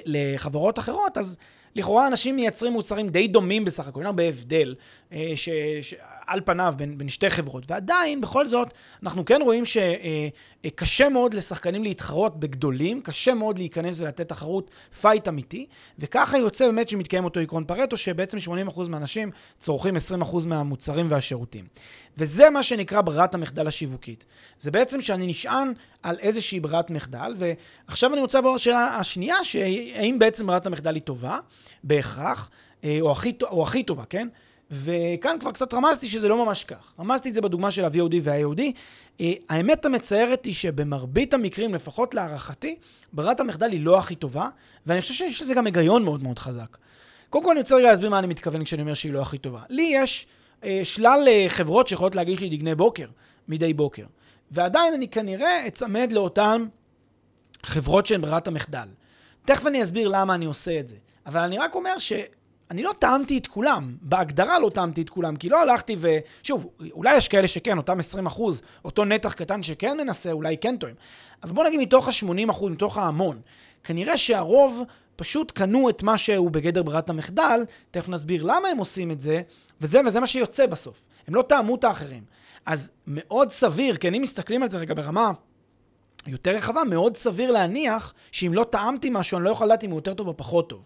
לחברות 0.05 0.79
אחרות, 0.79 1.17
אז 1.17 1.37
לכאורה 1.75 2.07
אנשים 2.07 2.35
מייצרים 2.35 2.73
מוצרים 2.73 3.09
די 3.09 3.27
דומים 3.27 3.65
בסך 3.65 3.87
הכל, 3.87 3.99
אין 3.99 4.05
הרבה 4.05 4.23
הבדל 4.23 4.75
אה, 5.11 5.31
ש, 5.35 5.49
ש, 5.81 5.93
על 6.27 6.41
פניו 6.45 6.73
בין, 6.77 6.97
בין 6.97 7.09
שתי 7.09 7.29
חברות. 7.29 7.71
ועדיין, 7.71 8.21
בכל 8.21 8.47
זאת, 8.47 8.73
אנחנו 9.03 9.25
כן 9.25 9.41
רואים 9.41 9.63
שקשה 9.65 11.03
אה, 11.03 11.09
מאוד 11.09 11.33
לשחקנים 11.33 11.83
להתחרות 11.83 12.39
בגדולים, 12.39 13.01
קשה 13.01 13.33
מאוד 13.33 13.57
להיכנס 13.57 13.99
ולתת 13.99 14.29
תחרות 14.29 14.71
fight 15.01 15.27
אמיתי, 15.27 15.65
וככה 15.99 16.37
יוצא 16.37 16.65
באמת 16.65 16.89
שמתקיים 16.89 17.25
אותו 17.25 17.39
עקרון 17.39 17.63
פרטו, 17.63 17.97
שבעצם 17.97 18.37
80% 18.77 18.89
מהאנשים 18.89 19.31
צורכים 19.59 19.95
20% 20.21 20.45
מהמוצרים 20.45 21.07
והשירותים. 21.09 21.65
וזה 22.17 22.49
מה 22.49 22.63
שנקרא 22.63 23.01
ברירת 23.01 23.35
המחדל 23.35 23.67
השיווקית. 23.67 24.25
זה 24.59 24.71
בעצם 24.71 25.01
שאני 25.01 25.27
נשען 25.27 25.73
על 26.03 26.17
איזושהי 26.19 26.59
ברירת 26.59 26.89
מחדל, 26.89 27.35
ועכשיו 27.37 28.13
אני 28.13 28.21
רוצה 28.21 28.37
לעבור 28.37 28.55
לשאלה 28.55 28.97
השנייה, 28.97 29.43
שהאם 29.43 30.19
בעצם 30.19 30.47
ברירת 30.47 30.67
המחדל 30.67 30.95
היא 30.95 31.01
טובה, 31.01 31.39
בהכרח, 31.83 32.49
אה, 32.83 32.97
או 33.01 33.11
הכי, 33.11 33.33
או 33.43 33.63
הכי 33.63 33.83
טובה, 33.83 34.03
כן? 34.05 34.27
וכאן 34.71 35.37
כבר 35.39 35.51
קצת 35.51 35.73
רמזתי 35.73 36.07
שזה 36.07 36.27
לא 36.27 36.45
ממש 36.45 36.63
כך. 36.63 36.93
רמזתי 36.99 37.29
את 37.29 37.33
זה 37.33 37.41
בדוגמה 37.41 37.71
של 37.71 37.85
ה-VOD 37.85 38.15
וה-AOD. 38.21 38.61
אה, 39.21 39.33
האמת 39.49 39.85
המצערת 39.85 40.45
היא 40.45 40.53
שבמרבית 40.53 41.33
המקרים, 41.33 41.73
לפחות 41.73 42.13
להערכתי, 42.13 42.75
ברירת 43.13 43.39
המחדל 43.39 43.71
היא 43.71 43.85
לא 43.85 43.97
הכי 43.99 44.15
טובה, 44.15 44.49
ואני 44.85 45.01
חושב 45.01 45.13
שיש 45.13 45.41
לזה 45.41 45.53
גם 45.53 45.65
היגיון 45.65 46.03
מאוד 46.03 46.23
מאוד 46.23 46.39
חזק. 46.39 46.77
קודם 47.29 47.43
כל 47.43 47.51
אני 47.51 47.59
רוצה 47.59 47.75
רגע 47.75 47.89
להסביר 47.89 48.09
מה 48.09 48.19
אני 48.19 48.27
מתכוון 48.27 48.63
כשאני 48.63 48.81
אומר 48.81 48.93
שהיא 48.93 49.13
לא 49.13 49.21
הכי 49.21 49.37
טובה. 49.37 49.61
לי 49.69 49.91
יש 49.95 50.27
אה, 50.63 50.81
שלל 50.83 51.23
אה, 51.27 51.45
חברות 51.47 51.87
שיכולות 51.87 52.15
להגיש 52.15 52.39
לי 52.39 52.49
דגני 52.49 52.75
בוקר, 52.75 53.07
מדי 53.47 53.73
בוקר. 53.73 54.05
ועדיין 54.51 54.93
אני 54.93 55.07
כנראה 55.07 55.67
אצמד 55.67 56.11
לאותן 56.11 56.65
חברות 57.63 58.05
שהן 58.05 58.21
ברירת 58.21 58.47
המחדל. 58.47 58.87
תכף 59.45 59.67
אני 59.67 59.83
אסביר 59.83 60.07
למה 60.07 60.35
אני 60.35 60.45
עושה 60.45 60.79
את 60.79 60.89
זה. 60.89 60.95
אבל 61.25 61.39
אני 61.41 61.57
רק 61.57 61.75
אומר 61.75 61.99
ש... 61.99 62.13
אני 62.71 62.83
לא 62.83 62.91
טעמתי 62.99 63.37
את 63.37 63.47
כולם, 63.47 63.95
בהגדרה 64.01 64.59
לא 64.59 64.69
טעמתי 64.69 65.01
את 65.01 65.09
כולם, 65.09 65.35
כי 65.35 65.49
לא 65.49 65.61
הלכתי 65.61 65.95
ו... 65.99 66.07
שוב, 66.43 66.67
אולי 66.91 67.15
יש 67.15 67.27
כאלה 67.27 67.47
שכן, 67.47 67.77
אותם 67.77 67.99
20 67.99 68.25
אחוז, 68.25 68.61
אותו 68.85 69.05
נתח 69.05 69.33
קטן 69.33 69.63
שכן 69.63 69.97
מנסה, 69.97 70.31
אולי 70.31 70.57
כן 70.57 70.77
טועים. 70.77 70.95
אבל 71.43 71.51
בוא 71.51 71.63
נגיד 71.63 71.79
מתוך 71.79 72.07
ה-80 72.07 72.51
אחוז, 72.51 72.71
מתוך 72.71 72.97
ההמון, 72.97 73.41
כנראה 73.83 74.17
שהרוב 74.17 74.83
פשוט 75.15 75.51
קנו 75.51 75.89
את 75.89 76.03
מה 76.03 76.17
שהוא 76.17 76.51
בגדר 76.51 76.83
ברירת 76.83 77.09
המחדל, 77.09 77.65
תכף 77.91 78.09
נסביר 78.09 78.43
למה 78.43 78.67
הם 78.67 78.77
עושים 78.77 79.11
את 79.11 79.21
זה, 79.21 79.41
וזה, 79.81 80.01
וזה 80.05 80.19
מה 80.19 80.27
שיוצא 80.27 80.65
בסוף. 80.65 81.05
הם 81.27 81.35
לא 81.35 81.41
טעמו 81.41 81.75
את 81.75 81.83
האחרים. 81.83 82.23
אז 82.65 82.91
מאוד 83.07 83.51
סביר, 83.51 83.95
כי 83.95 84.07
אני 84.07 84.19
מסתכלים 84.19 84.63
על 84.63 84.69
זה 84.69 84.77
רגע 84.77 84.93
ברמה 84.93 85.31
יותר 86.27 86.51
רחבה, 86.51 86.83
מאוד 86.83 87.17
סביר 87.17 87.51
להניח 87.51 88.13
שאם 88.31 88.53
לא 88.53 88.63
טעמתי 88.63 89.09
משהו, 89.11 89.37
אני 89.37 89.45
לא 89.45 89.49
יכול 89.49 89.67
לדעת 89.67 89.83
אם 89.83 89.91
הוא 89.91 89.97
יותר 89.97 90.13
טוב 90.13 90.27
או 90.27 90.37
פחות 90.37 90.69
טוב. 90.69 90.83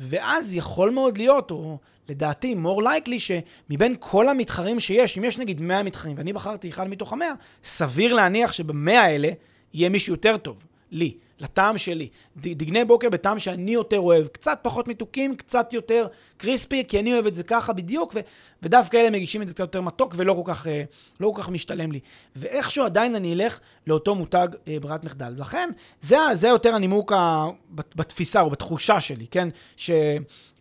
ואז 0.00 0.54
יכול 0.54 0.90
מאוד 0.90 1.18
להיות, 1.18 1.50
או 1.50 1.78
לדעתי, 2.08 2.54
more 2.64 2.82
likely, 2.82 3.18
שמבין 3.18 3.96
כל 3.98 4.28
המתחרים 4.28 4.80
שיש, 4.80 5.18
אם 5.18 5.24
יש 5.24 5.38
נגיד 5.38 5.60
100 5.60 5.82
מתחרים, 5.82 6.16
ואני 6.18 6.32
בחרתי 6.32 6.68
אחד 6.68 6.88
מתוך 6.88 7.12
המאה, 7.12 7.32
סביר 7.64 8.14
להניח 8.14 8.52
שבמאה 8.52 9.02
האלה 9.02 9.28
יהיה 9.74 9.88
מישהו 9.88 10.12
יותר 10.14 10.36
טוב, 10.36 10.66
לי. 10.90 11.14
לטעם 11.40 11.78
שלי. 11.78 12.08
דגני 12.36 12.84
בוקר 12.84 13.10
בטעם 13.10 13.38
שאני 13.38 13.70
יותר 13.70 14.00
אוהב. 14.00 14.26
קצת 14.26 14.58
פחות 14.62 14.88
מתוקים, 14.88 15.36
קצת 15.36 15.72
יותר 15.72 16.06
קריספי, 16.36 16.84
כי 16.88 17.00
אני 17.00 17.12
אוהב 17.12 17.26
את 17.26 17.34
זה 17.34 17.42
ככה 17.42 17.72
בדיוק, 17.72 18.12
ו- 18.14 18.20
ודווקא 18.62 18.96
אלה 18.96 19.10
מגישים 19.10 19.42
את 19.42 19.48
זה 19.48 19.54
קצת 19.54 19.60
יותר 19.60 19.80
מתוק 19.80 20.14
ולא 20.16 20.32
כל 20.32 20.52
כך, 20.52 20.68
אה, 20.68 20.82
לא 21.20 21.32
כל 21.34 21.42
כך 21.42 21.48
משתלם 21.48 21.92
לי. 21.92 22.00
ואיכשהו 22.36 22.84
עדיין 22.84 23.14
אני 23.14 23.34
אלך 23.34 23.60
לאותו 23.86 24.14
מותג 24.14 24.48
אה, 24.68 24.76
ברירת 24.80 25.04
מחדל. 25.04 25.34
לכן, 25.36 25.70
זה, 26.00 26.16
זה 26.32 26.48
יותר 26.48 26.74
הנימוק 26.74 27.12
ה- 27.12 27.46
בתפיסה 27.70 28.40
או 28.40 28.50
בתחושה 28.50 29.00
שלי, 29.00 29.26
כן? 29.30 29.48
ש... 29.76 29.90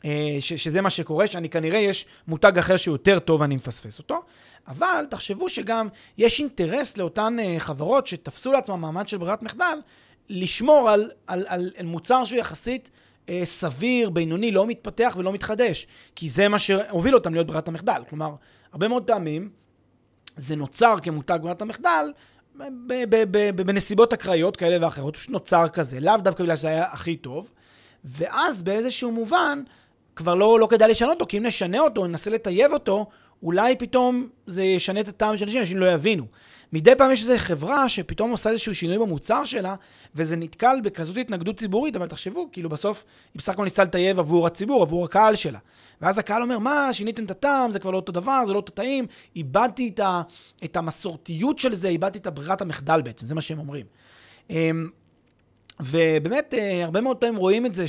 אה, 0.05 0.38
ש, 0.39 0.53
שזה 0.53 0.81
מה 0.81 0.89
שקורה, 0.89 1.27
שאני 1.27 1.50
כנראה 1.50 1.79
יש 1.79 2.05
מותג 2.27 2.57
אחר 2.57 2.77
שהוא 2.77 2.93
יותר 2.93 3.19
טוב 3.19 3.41
ואני 3.41 3.55
מפספס 3.55 4.00
אותו. 4.00 4.22
אבל 4.67 5.05
תחשבו 5.10 5.50
שגם 5.50 5.88
יש 6.17 6.39
אינטרס 6.39 6.98
לאותן 6.98 7.36
חברות 7.60 8.07
שתפסו 8.07 8.51
לעצמם 8.51 8.81
מעמד 8.81 9.07
של 9.07 9.17
ברירת 9.17 9.43
מחדל, 9.43 9.79
לשמור 10.29 10.89
על, 10.89 11.12
על, 11.27 11.46
על, 11.48 11.72
על 11.77 11.86
מוצר 11.86 12.24
שהוא 12.24 12.39
יחסית 12.39 12.89
אה, 13.29 13.41
סביר, 13.43 14.10
בינוני, 14.10 14.51
לא 14.51 14.67
מתפתח 14.67 15.15
ולא 15.17 15.34
מתחדש. 15.34 15.88
כי 16.15 16.29
זה 16.29 16.48
מה 16.48 16.60
שהוביל 16.60 17.15
אותם 17.15 17.34
להיות 17.34 17.48
ברירת 17.48 17.67
המחדל. 17.67 18.01
כלומר, 18.10 18.36
הרבה 18.72 18.88
מאוד 18.88 19.03
פעמים 19.03 19.50
זה 20.36 20.55
נוצר 20.55 20.96
כמותג 21.01 21.39
ברירת 21.41 21.62
המחדל 21.62 22.12
בנסיבות 23.55 24.13
אקראיות 24.13 24.57
כאלה 24.57 24.86
ואחרות, 24.86 25.15
פשוט 25.15 25.29
נוצר 25.29 25.69
כזה, 25.69 26.00
לאו 26.00 26.17
דווקא 26.17 26.43
בגלל 26.43 26.55
שזה 26.55 26.67
היה 26.67 26.86
הכי 26.91 27.15
טוב, 27.15 27.51
ואז 28.03 28.62
באיזשהו 28.62 29.12
מובן 29.12 29.63
כבר 30.15 30.34
לא, 30.34 30.60
לא 30.60 30.67
כדאי 30.67 30.89
לשנות 30.89 31.13
אותו, 31.13 31.25
כי 31.27 31.38
אם 31.38 31.46
נשנה 31.46 31.79
אותו, 31.79 32.07
ננסה 32.07 32.31
לטייב 32.31 32.74
אותו, 32.74 33.05
אולי 33.43 33.75
פתאום 33.75 34.29
זה 34.48 34.63
ישנה 34.63 35.00
את 35.00 35.07
הטעם 35.07 35.38
של 35.38 35.46
אנשים, 35.46 35.62
אנשים 35.62 35.77
לא 35.77 35.91
יבינו. 35.91 36.25
מדי 36.74 36.91
פעם 36.97 37.12
יש 37.12 37.21
איזו 37.21 37.33
חברה 37.38 37.89
שפתאום 37.89 38.31
עושה 38.31 38.50
איזשהו 38.50 38.75
שינוי 38.75 38.97
במוצר 38.97 39.45
שלה, 39.45 39.75
וזה 40.15 40.36
נתקל 40.36 40.81
בכזאת 40.83 41.17
התנגדות 41.17 41.57
ציבורית, 41.57 41.95
אבל 41.95 42.07
תחשבו, 42.07 42.50
כאילו 42.51 42.69
בסוף 42.69 43.05
היא 43.33 43.39
בסך 43.39 43.53
הכל 43.53 43.63
ניסתה 43.63 43.83
לטייב 43.83 44.19
עבור 44.19 44.47
הציבור, 44.47 44.81
עבור 44.81 45.05
הקהל 45.05 45.36
שלה. 45.36 45.59
ואז 46.01 46.19
הקהל 46.19 46.41
אומר, 46.41 46.59
מה, 46.59 46.93
שיניתם 46.93 47.25
את 47.25 47.31
הטעם, 47.31 47.71
זה 47.71 47.79
כבר 47.79 47.91
לא 47.91 47.95
אותו 47.95 48.12
דבר, 48.12 48.43
זה 48.45 48.53
לא 48.53 48.57
אותו 48.57 48.71
טעים, 48.71 49.05
איבדתי 49.36 49.88
את, 49.88 50.00
ה, 50.00 50.21
את 50.63 50.77
המסורתיות 50.77 51.59
של 51.59 51.74
זה, 51.74 51.88
איבדתי 51.88 52.19
את 52.19 52.27
ברירת 52.27 52.62
המחדל 52.62 53.01
בעצם, 53.01 53.25
זה 53.25 53.36
מה 53.36 53.41
שהם 53.41 53.59
אומרים. 53.59 53.86
אמ, 54.50 54.89
ובאמת, 55.79 56.53
אה, 56.53 56.83
הרבה 56.83 57.01
מאוד 57.01 57.17
פעמים 57.17 57.36
רואים 57.36 57.65
את 57.65 57.75
זה 57.75 57.86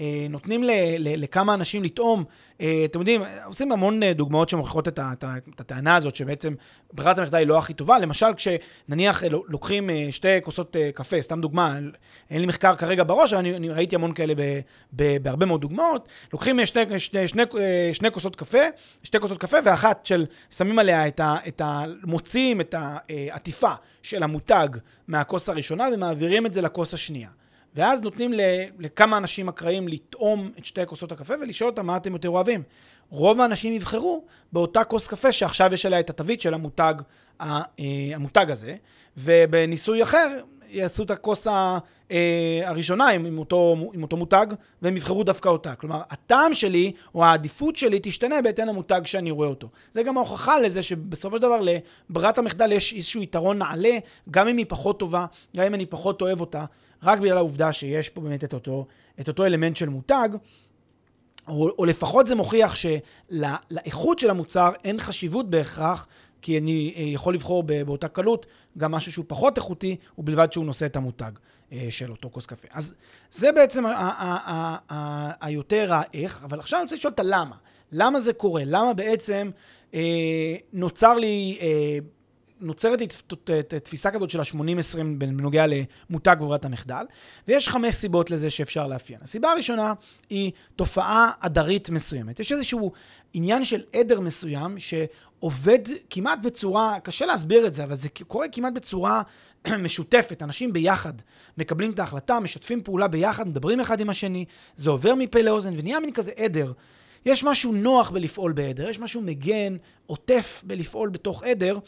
שנותנים 0.00 0.62
לכמה 0.98 1.54
אנשים 1.54 1.82
לטעום. 1.82 2.24
אה, 2.60 2.82
אתם 2.84 2.98
יודעים, 2.98 3.22
עושים 3.44 3.72
המון 3.72 4.02
אה, 4.02 4.12
דוגמאות 4.12 4.48
שמוכיחות 4.48 4.88
את 4.88 5.60
הטענה 5.60 5.96
הזאת, 5.96 6.16
שבעצם 6.16 6.54
ברירת 6.92 7.18
המחדל 7.18 7.38
היא 7.38 7.46
לא 7.46 7.58
הכי 7.58 7.74
טובה. 7.74 7.98
למשל, 7.98 8.26
כשנניח 8.36 9.24
לוקחים 9.48 9.90
שתי 10.10 10.28
כוסות 10.42 10.76
קפה, 10.94 11.22
סתם 11.22 11.40
דוגמה, 11.40 11.78
אין 12.30 12.40
לי 12.40 12.46
מחקר 12.46 12.76
כרגע 12.76 13.04
בראש, 13.04 13.32
אבל 13.32 13.40
אני, 13.40 13.56
אני 13.56 13.68
ראיתי 13.68 13.94
המון 13.94 14.12
כאלה 14.12 14.34
ב, 14.34 14.60
ב, 14.96 15.16
בהרבה 15.22 15.46
מאוד 15.46 15.60
דוגמאות. 15.60 16.08
לוקחים 16.32 16.66
שני, 16.66 16.98
שני, 16.98 17.28
שני, 17.28 17.42
שני 17.92 18.10
כוסות 18.10 18.36
קפה, 18.36 18.58
שתי 19.02 19.20
כוסות 19.20 19.38
קפה, 19.38 19.56
ואחת 19.64 20.06
של, 20.06 20.26
שמים 20.50 20.78
עליה 20.78 21.08
את 21.08 21.20
ה... 21.20 21.36
את 21.48 21.60
ה 21.60 21.82
מוציאים 22.04 22.60
את 22.60 22.74
העטיפה 22.78 23.72
של 24.02 24.22
המותג 24.22 24.68
מהכוס 25.08 25.48
הראשונה 25.48 25.88
ומעבירים 25.94 26.46
את 26.46 26.54
זה 26.54 26.62
לכוס 26.62 26.94
השנייה. 26.94 27.28
ואז 27.76 28.02
נותנים 28.02 28.32
לכמה 28.78 29.16
אנשים 29.16 29.48
אקראיים 29.48 29.88
לטעום 29.88 30.50
את 30.58 30.64
שתי 30.64 30.86
כוסות 30.86 31.12
הקפה 31.12 31.34
ולשאול 31.40 31.70
אותם 31.70 31.86
מה 31.86 31.96
אתם 31.96 32.12
יותר 32.12 32.28
אוהבים. 32.28 32.62
רוב 33.10 33.40
האנשים 33.40 33.72
יבחרו 33.72 34.24
באותה 34.52 34.84
כוס 34.84 35.06
קפה 35.06 35.32
שעכשיו 35.32 35.74
יש 35.74 35.86
עליה 35.86 36.00
את 36.00 36.10
התווית 36.10 36.40
של 36.40 36.54
המותג, 36.54 36.94
אה, 37.40 37.60
המותג 38.14 38.50
הזה, 38.50 38.76
ובניסוי 39.16 40.02
אחר 40.02 40.40
יעשו 40.68 41.02
את 41.02 41.10
הכוס 41.10 41.48
אה, 41.48 41.78
הראשונה 42.64 43.08
עם, 43.08 43.26
עם, 43.26 43.38
אותו, 43.38 43.76
עם 43.92 44.02
אותו 44.02 44.16
מותג, 44.16 44.46
והם 44.82 44.96
יבחרו 44.96 45.24
דווקא 45.24 45.48
אותה. 45.48 45.74
כלומר, 45.74 46.02
הטעם 46.10 46.54
שלי, 46.54 46.92
או 47.14 47.24
העדיפות 47.24 47.76
שלי, 47.76 47.98
תשתנה 48.02 48.42
בהתאם 48.42 48.66
למותג 48.66 49.00
שאני 49.04 49.30
רואה 49.30 49.48
אותו. 49.48 49.68
זה 49.94 50.02
גם 50.02 50.16
ההוכחה 50.16 50.60
לזה 50.60 50.82
שבסופו 50.82 51.36
של 51.36 51.42
דבר 51.42 51.60
לברירת 51.60 52.38
המחדל 52.38 52.72
יש 52.72 52.92
איזשהו 52.92 53.22
יתרון 53.22 53.58
נעלה, 53.58 53.98
גם 54.30 54.48
אם 54.48 54.56
היא 54.56 54.66
פחות 54.68 54.98
טובה, 54.98 55.26
גם 55.56 55.64
אם 55.64 55.74
אני 55.74 55.86
פחות 55.86 56.22
אוהב 56.22 56.40
אותה, 56.40 56.64
רק 57.02 57.18
בגלל 57.18 57.36
העובדה 57.36 57.72
שיש 57.72 58.08
פה 58.08 58.20
באמת 58.20 58.44
את 58.44 58.54
אותו, 58.54 58.86
את 59.20 59.28
אותו 59.28 59.44
אלמנט 59.44 59.76
של 59.76 59.88
מותג. 59.88 60.28
או, 61.48 61.70
או 61.78 61.84
לפחות 61.84 62.26
זה 62.26 62.34
מוכיח 62.34 62.74
שלאיכות 62.76 64.18
של 64.18 64.30
המוצר 64.30 64.72
אין 64.84 65.00
חשיבות 65.00 65.50
בהכרח 65.50 66.06
כי 66.42 66.58
אני 66.58 66.94
אה, 66.96 67.02
יכול 67.02 67.34
לבחור 67.34 67.62
באותה 67.62 68.08
קלות 68.08 68.46
גם 68.78 68.92
משהו 68.92 69.12
שהוא 69.12 69.24
פחות 69.28 69.56
איכותי, 69.56 69.96
ובלבד 70.18 70.52
שהוא 70.52 70.64
נושא 70.64 70.86
את 70.86 70.96
המותג 70.96 71.30
אה, 71.72 71.86
של 71.90 72.10
אותו 72.10 72.30
כוס 72.30 72.46
קפה. 72.46 72.68
אז 72.70 72.94
זה 73.30 73.52
בעצם 73.52 73.84
היותר 75.40 75.92
האיך, 75.92 76.44
אבל 76.44 76.58
עכשיו 76.58 76.78
אני 76.78 76.84
רוצה 76.84 76.96
לשאול 76.96 77.12
את 77.12 77.20
הלמה. 77.20 77.56
למה 77.92 78.20
זה 78.20 78.32
קורה? 78.32 78.62
למה 78.64 78.94
בעצם 78.94 79.50
אה, 79.94 80.56
נוצר 80.72 81.14
לי... 81.14 81.58
נוצרת 82.60 83.00
לי 83.00 83.06
תפיסה 83.82 84.10
כזאת 84.10 84.30
של 84.30 84.40
ה-80-20 84.40 84.98
בנוגע 85.18 85.64
למותג 85.66 86.36
ברירת 86.38 86.64
המחדל, 86.64 87.04
ויש 87.48 87.68
חמש 87.68 87.94
סיבות 87.94 88.30
לזה 88.30 88.50
שאפשר 88.50 88.86
לאפיין. 88.86 89.20
הסיבה 89.22 89.52
הראשונה 89.52 89.92
היא 90.30 90.52
תופעה 90.76 91.30
עדרית 91.40 91.90
מסוימת. 91.90 92.40
יש 92.40 92.52
איזשהו 92.52 92.92
עניין 93.32 93.64
של 93.64 93.82
עדר 93.92 94.20
מסוים 94.20 94.78
שעובד 95.40 95.78
כמעט 96.10 96.38
בצורה, 96.42 96.98
קשה 97.02 97.26
להסביר 97.26 97.66
את 97.66 97.74
זה, 97.74 97.84
אבל 97.84 97.94
זה 97.94 98.08
קורה 98.08 98.48
כמעט 98.48 98.72
בצורה 98.72 99.22
משותפת. 99.78 100.42
אנשים 100.42 100.72
ביחד 100.72 101.12
מקבלים 101.58 101.90
את 101.90 101.98
ההחלטה, 101.98 102.40
משתפים 102.40 102.82
פעולה 102.82 103.08
ביחד, 103.08 103.48
מדברים 103.48 103.80
אחד 103.80 104.00
עם 104.00 104.10
השני, 104.10 104.44
זה 104.76 104.90
עובר 104.90 105.14
מפה 105.14 105.42
לאוזן 105.42 105.74
ונהיה 105.76 106.00
מין 106.00 106.12
כזה 106.12 106.32
עדר. 106.36 106.72
יש 107.26 107.44
משהו 107.44 107.72
נוח 107.72 108.10
בלפעול 108.10 108.52
בעדר, 108.52 108.88
יש 108.88 108.98
משהו 108.98 109.20
מגן, 109.20 109.76
עוטף 110.06 110.62
בלפעול 110.66 111.08
בתוך 111.08 111.42
עדר, 111.42 111.78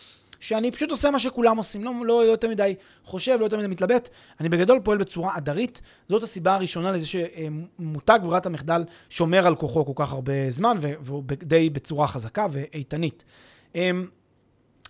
שאני 0.41 0.71
פשוט 0.71 0.91
עושה 0.91 1.11
מה 1.11 1.19
שכולם 1.19 1.57
עושים, 1.57 1.85
לא, 1.85 1.93
לא 2.05 2.25
יותר 2.25 2.49
מדי 2.49 2.75
חושב, 3.05 3.37
לא 3.41 3.45
יותר 3.45 3.59
מדי 3.59 3.67
מתלבט. 3.67 4.09
אני 4.41 4.49
בגדול 4.49 4.81
פועל 4.85 4.99
בצורה 4.99 5.37
עדרית. 5.37 5.81
זאת 6.09 6.23
הסיבה 6.23 6.55
הראשונה 6.55 6.93
לזה 6.93 7.07
שמותג 7.07 8.19
ברירת 8.23 8.47
המחדל 8.47 8.85
שומר 9.11 9.47
על 9.47 9.57
כוחו 9.57 9.87
כל 9.87 10.05
כך 10.05 10.13
הרבה 10.13 10.51
זמן, 10.51 10.77
והוא 10.81 11.23
די 11.43 11.71
בצורה 11.71 12.07
חזקה 12.07 12.47
ואיתנית. 12.51 13.25
אמ, 13.75 14.07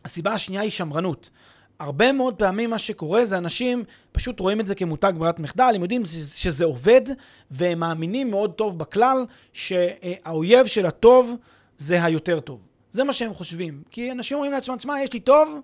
הסיבה 0.04 0.32
השנייה 0.32 0.62
היא 0.62 0.70
שמרנות. 0.70 1.30
הרבה 1.78 2.12
מאוד 2.12 2.34
פעמים 2.34 2.70
מה 2.70 2.78
שקורה 2.78 3.24
זה 3.24 3.38
אנשים 3.38 3.84
פשוט 4.12 4.40
רואים 4.40 4.60
את 4.60 4.66
זה 4.66 4.74
כמותג 4.74 5.12
ברירת 5.18 5.38
מחדל, 5.40 5.72
הם 5.74 5.82
יודעים 5.82 6.02
שזה 6.04 6.64
עובד, 6.64 7.02
והם 7.50 7.78
מאמינים 7.78 8.30
מאוד 8.30 8.52
טוב 8.52 8.78
בכלל 8.78 9.26
שהאויב 9.52 10.66
של 10.66 10.86
הטוב 10.86 11.34
זה 11.78 12.04
היותר 12.04 12.40
טוב. 12.40 12.67
זה 12.98 13.04
מה 13.04 13.12
שהם 13.12 13.34
חושבים. 13.34 13.82
כי 13.90 14.12
אנשים 14.12 14.34
אומרים 14.34 14.52
לעצמם, 14.52 14.76
תשמע, 14.76 15.02
יש 15.02 15.12
לי 15.12 15.20
טוב, 15.20 15.60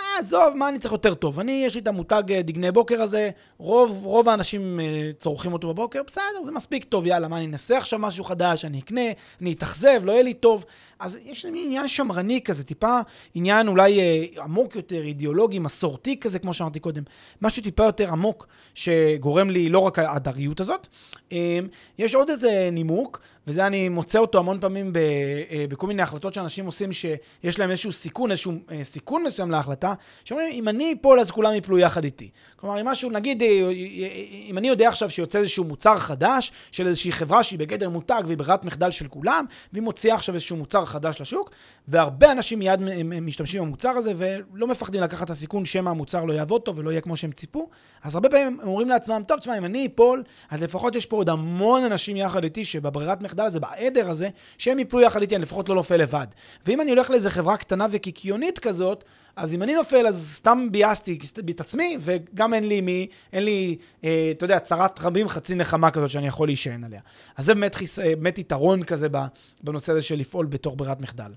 אה, 0.00 0.18
עזוב, 0.20 0.54
מה 0.54 0.68
אני 0.68 0.78
צריך 0.78 0.92
יותר 0.92 1.14
טוב? 1.14 1.40
אני, 1.40 1.62
יש 1.66 1.74
לי 1.74 1.80
את 1.80 1.88
המותג 1.88 2.22
אה, 2.30 2.42
דגני 2.42 2.72
בוקר 2.72 3.02
הזה, 3.02 3.30
רוב, 3.58 4.04
רוב 4.04 4.28
האנשים 4.28 4.80
אה, 4.80 5.10
צורכים 5.18 5.52
אותו 5.52 5.68
בבוקר, 5.68 6.02
בסדר, 6.06 6.44
זה 6.44 6.52
מספיק 6.52 6.84
טוב, 6.84 7.06
יאללה, 7.06 7.28
מה, 7.28 7.36
אני 7.36 7.46
אנסה 7.46 7.78
עכשיו 7.78 7.98
משהו 7.98 8.24
חדש, 8.24 8.64
אני 8.64 8.78
אקנה, 8.78 9.00
אני 9.40 9.52
אתאכזב, 9.52 10.00
לא 10.04 10.12
יהיה 10.12 10.22
לי 10.22 10.34
טוב. 10.34 10.64
אז 10.98 11.18
יש 11.24 11.44
לי 11.44 11.62
עניין 11.64 11.88
שמרני 11.88 12.40
כזה, 12.40 12.64
טיפה 12.64 13.00
עניין 13.34 13.68
אולי 13.68 14.00
אה, 14.00 14.42
עמוק 14.42 14.76
יותר, 14.76 15.02
אידיאולוגי, 15.02 15.58
מסורתי 15.58 16.20
כזה, 16.20 16.38
כמו 16.38 16.54
שאמרתי 16.54 16.80
קודם. 16.80 17.02
משהו 17.42 17.62
טיפה 17.62 17.84
יותר 17.84 18.10
עמוק, 18.10 18.46
שגורם 18.74 19.50
לי 19.50 19.68
לא 19.68 19.78
רק 19.78 19.98
ההדריות 19.98 20.60
הזאת. 20.60 20.86
אה, 21.32 21.58
יש 21.98 22.14
עוד 22.14 22.30
איזה 22.30 22.68
נימוק, 22.72 23.20
וזה 23.46 23.66
אני 23.66 23.88
מוצא 23.88 24.18
אותו 24.18 24.38
המון 24.38 24.60
פעמים 24.60 24.92
ב, 24.92 24.96
אה, 24.96 25.64
בכל 25.68 25.86
מיני 25.86 26.02
החלטות 26.02 26.34
שאנשים 26.34 26.66
עושים, 26.66 26.92
שיש 26.92 27.58
להם 27.58 27.70
איזשהו 27.70 27.92
סיכון, 27.92 28.30
איזשהו 28.30 28.52
אה, 28.72 28.84
סיכון 28.84 29.22
מסוים 29.24 29.50
להחלטה. 29.50 29.81
החלטה, 29.84 29.94
שאומרים, 30.24 30.52
אם 30.52 30.68
אני 30.68 30.94
אפול 31.00 31.20
אז 31.20 31.30
כולם 31.30 31.54
יפלו 31.54 31.78
יחד 31.78 32.04
איתי. 32.04 32.30
כלומר, 32.56 32.80
אם 32.80 32.86
משהו, 32.86 33.10
נגיד, 33.10 33.42
אם 34.48 34.58
אני 34.58 34.68
יודע 34.68 34.88
עכשיו 34.88 35.10
שיוצא 35.10 35.38
איזשהו 35.38 35.64
מוצר 35.64 35.98
חדש 35.98 36.52
של 36.72 36.86
איזושהי 36.86 37.12
חברה 37.12 37.42
שהיא 37.42 37.58
בגדר 37.58 37.88
מותג 37.88 38.22
והיא 38.26 38.38
ברירת 38.38 38.64
מחדל 38.64 38.90
של 38.90 39.08
כולם, 39.08 39.44
והיא 39.72 39.82
מוציאה 39.82 40.14
עכשיו 40.14 40.34
איזשהו 40.34 40.56
מוצר 40.56 40.84
חדש 40.84 41.20
לשוק, 41.20 41.50
והרבה 41.88 42.32
אנשים 42.32 42.58
מיד 42.58 42.80
משתמשים 43.04 43.62
במוצר 43.62 43.90
הזה 43.90 44.12
ולא 44.16 44.66
מפחדים 44.66 45.00
לקחת 45.00 45.24
את 45.24 45.30
הסיכון 45.30 45.64
שמא 45.64 45.90
המוצר 45.90 46.24
לא 46.24 46.32
יעבוד 46.32 46.62
טוב 46.62 46.78
ולא 46.78 46.90
יהיה 46.90 47.00
כמו 47.00 47.16
שהם 47.16 47.32
ציפו, 47.32 47.68
אז 48.02 48.14
הרבה 48.14 48.28
פעמים 48.28 48.58
הם 48.62 48.68
אומרים 48.68 48.88
לעצמם, 48.88 49.22
טוב, 49.28 49.38
תשמע, 49.38 49.58
אם 49.58 49.64
אני 49.64 49.88
אפול, 49.94 50.22
אז 50.50 50.62
לפחות 50.62 50.94
יש 50.94 51.06
פה 51.06 51.16
עוד 51.16 51.28
המון 51.28 51.84
אנשים 51.84 52.16
יחד 52.16 52.44
איתי 52.44 52.64
שבברירת 52.64 53.20
מחדל 53.20 53.44
הזה, 53.44 53.60
בעדר 53.60 54.10
הזה, 54.10 54.28
שהם 54.58 54.78
יפלו 54.78 55.00
יחד 55.00 55.20
איתי, 55.20 55.36
אני 55.36 55.42
לפחות 55.42 55.68
לא 55.68 55.74
נופל 55.74 55.96
לבד. 55.96 56.26
ואם 56.66 56.80
אני 56.80 56.90
הולך 56.90 57.10
לאיזה 57.10 57.30
חברה 57.30 57.56
קטנה 57.56 57.86
וקיקיונית 57.90 58.58
כזאת, 58.58 59.04
אז 59.36 59.54
אם 59.54 59.62
אני 59.62 59.74
נופל, 59.74 60.06
אז 60.06 60.34
סתם 60.36 60.68
ביאסתי 60.70 61.18
את 61.50 61.60
עצמי, 61.60 61.96
וגם 62.00 62.54
אין 62.54 62.68
לי 62.68 62.80
מי, 62.80 63.06
אין 63.32 63.44
לי, 63.44 63.76
אה, 64.04 64.32
אתה 64.36 64.44
יודע, 64.44 64.58
צרת 64.58 65.00
רבים, 65.00 65.28
חצי 65.28 65.54
נחמה 65.54 65.90
כזאת 65.90 66.10
שאני 66.10 66.26
יכול 66.26 66.48
להישען 66.48 66.84
עליה. 66.84 67.00
אז 67.36 67.44
זה 67.44 67.54
באמת, 67.54 67.74
חיס, 67.74 67.98
אה, 67.98 68.04
באמת 68.04 68.38
יתרון 68.38 68.82
כזה 68.82 69.08
בנושא 69.62 69.92
הזה 69.92 70.02
של 70.02 70.14
לפעול 70.14 70.46
בתוך 70.46 70.74
ברירת 70.76 71.00
מחדל. 71.00 71.32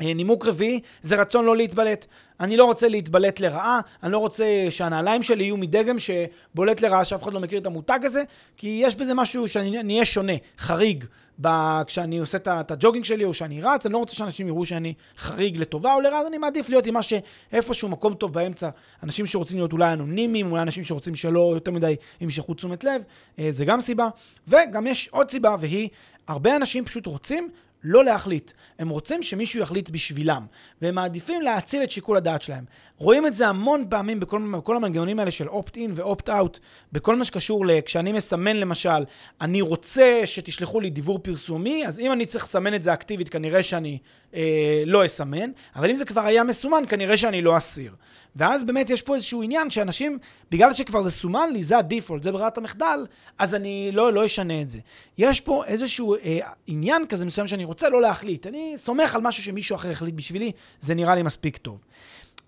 אה, 0.00 0.14
נימוק 0.14 0.46
רביעי 0.46 0.80
זה 1.02 1.16
רצון 1.16 1.44
לא 1.44 1.56
להתבלט. 1.56 2.06
אני 2.40 2.56
לא 2.56 2.64
רוצה 2.64 2.88
להתבלט 2.88 3.40
לרעה, 3.40 3.80
אני 4.02 4.12
לא 4.12 4.18
רוצה 4.18 4.66
שהנעליים 4.70 5.22
שלי 5.22 5.44
יהיו 5.44 5.56
מדגם 5.56 5.96
שבולט 5.98 6.80
לרעה, 6.80 7.04
שאף 7.04 7.22
אחד 7.22 7.32
לא 7.32 7.40
מכיר 7.40 7.58
את 7.58 7.66
המותג 7.66 7.98
הזה, 8.02 8.22
כי 8.56 8.80
יש 8.82 8.96
בזה 8.96 9.14
משהו 9.14 9.48
שאני 9.48 9.92
אהיה 9.92 10.04
שונה, 10.04 10.32
חריג, 10.58 11.04
ב, 11.40 11.48
כשאני 11.86 12.18
עושה 12.18 12.38
את 12.38 12.70
הג'וגינג 12.70 13.04
שלי 13.04 13.24
או 13.24 13.34
שאני 13.34 13.62
רץ, 13.62 13.86
אני 13.86 13.92
לא 13.92 13.98
רוצה 13.98 14.16
שאנשים 14.16 14.48
יראו 14.48 14.64
שאני 14.64 14.94
חריג 15.18 15.56
לטובה 15.56 15.94
או 15.94 16.00
לרעה, 16.00 16.20
אז 16.20 16.26
אני 16.26 16.38
מעדיף 16.38 16.70
להיות 16.70 16.86
עם 16.86 16.94
מה 16.94 17.00
שאיפשהו 17.02 17.88
מקום 17.88 18.14
טוב 18.14 18.32
באמצע. 18.32 18.68
אנשים 19.02 19.26
שרוצים 19.26 19.58
להיות 19.58 19.72
אולי 19.72 19.92
אנונימיים, 19.92 20.50
אולי 20.50 20.62
אנשים 20.62 20.84
שרוצים 20.84 21.14
שלא 21.14 21.50
יותר 21.54 21.70
מדי 21.70 21.96
ימשכו 22.20 22.54
תשומת 22.54 22.84
לב, 22.84 23.02
אה, 23.38 23.48
זה 23.50 23.64
גם 23.64 23.80
סיבה. 23.80 24.08
וגם 24.48 24.86
יש 24.86 25.08
עוד 25.08 25.30
סיבה, 25.30 25.56
והיא, 25.60 25.88
הרבה 26.28 26.56
אנשים 26.56 26.84
פשוט 26.84 27.06
רוצים 27.06 27.48
לא 27.84 28.04
להחליט. 28.04 28.52
הם 28.78 28.88
רוצים 28.88 29.22
שמישהו 29.22 29.60
יחליט 29.60 29.90
בשבילם, 29.90 30.46
והם 30.82 30.94
מעדיפים 30.94 31.42
להציל 31.42 31.82
את 31.82 31.90
שיקול 31.90 32.16
הדעת 32.16 32.42
שלהם. 32.42 32.64
רואים 32.98 33.26
את 33.26 33.34
זה 33.34 33.48
המון 33.48 33.84
פעמים 33.88 34.20
בכל, 34.20 34.54
בכל 34.58 34.76
המנגנונים 34.76 35.18
האלה 35.18 35.30
של 35.30 35.48
אופט-אין 35.48 35.92
ואופט-אאוט, 35.94 36.58
בכל 36.92 37.16
מה 37.16 37.24
שקשור. 37.24 37.64
כשאני 37.84 38.12
מסמן 38.12 38.56
למשל, 38.56 39.04
אני 39.40 39.60
רוצה 39.60 40.22
שתשלחו 40.24 40.80
לי 40.80 40.90
דיוור 40.90 41.18
פרסומי, 41.18 41.86
אז 41.86 42.00
אם 42.00 42.12
אני 42.12 42.26
צריך 42.26 42.44
לסמן 42.44 42.74
את 42.74 42.82
זה 42.82 42.92
אקטיבית, 42.92 43.28
כנראה 43.28 43.62
שאני 43.62 43.98
אה, 44.34 44.82
לא 44.86 45.04
אסמן, 45.04 45.50
אבל 45.76 45.90
אם 45.90 45.96
זה 45.96 46.04
כבר 46.04 46.20
היה 46.20 46.44
מסומן, 46.44 46.82
כנראה 46.88 47.16
שאני 47.16 47.42
לא 47.42 47.56
אסיר. 47.56 47.94
ואז 48.36 48.64
באמת 48.64 48.90
יש 48.90 49.02
פה 49.02 49.14
איזשהו 49.14 49.42
עניין 49.42 49.70
שאנשים, 49.70 50.18
בגלל 50.50 50.74
שכבר 50.74 51.02
זה 51.02 51.10
סומן 51.10 51.50
לי, 51.52 51.62
זה 51.62 51.78
הדיפולט, 51.78 52.22
זה 52.22 52.32
ברירת 52.32 52.58
המחדל, 52.58 53.06
אז 53.38 53.54
אני 53.54 53.90
לא, 53.92 54.12
לא 54.12 54.26
אשנה 54.26 54.62
את 54.62 54.68
זה. 54.68 54.78
יש 55.18 55.40
פה 55.40 55.64
איזשהו 55.64 56.14
אה, 56.14 56.38
עניין 56.66 57.06
כזה 57.06 57.26
מסוים 57.26 57.46
שאני 57.46 57.64
רוצה 57.64 57.88
לא 57.88 58.02
להחליט. 58.02 58.46
אני 58.46 58.74
סומך 58.76 59.14
על 59.14 59.20
משהו 59.20 59.42
שמישהו 59.42 59.76
אחר 59.76 59.90
החליט 59.90 60.14
בשבילי, 60.14 60.52
זה 60.80 60.94
נראה 60.94 61.14
לי 61.14 61.22
מספיק 61.22 61.56
טוב. 61.56 61.78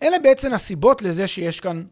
אלה 0.02 0.18
בעצם 0.18 0.54
הסיבות 0.54 1.02
לזה 1.02 1.26
שיש 1.26 1.60
כאן 1.60 1.84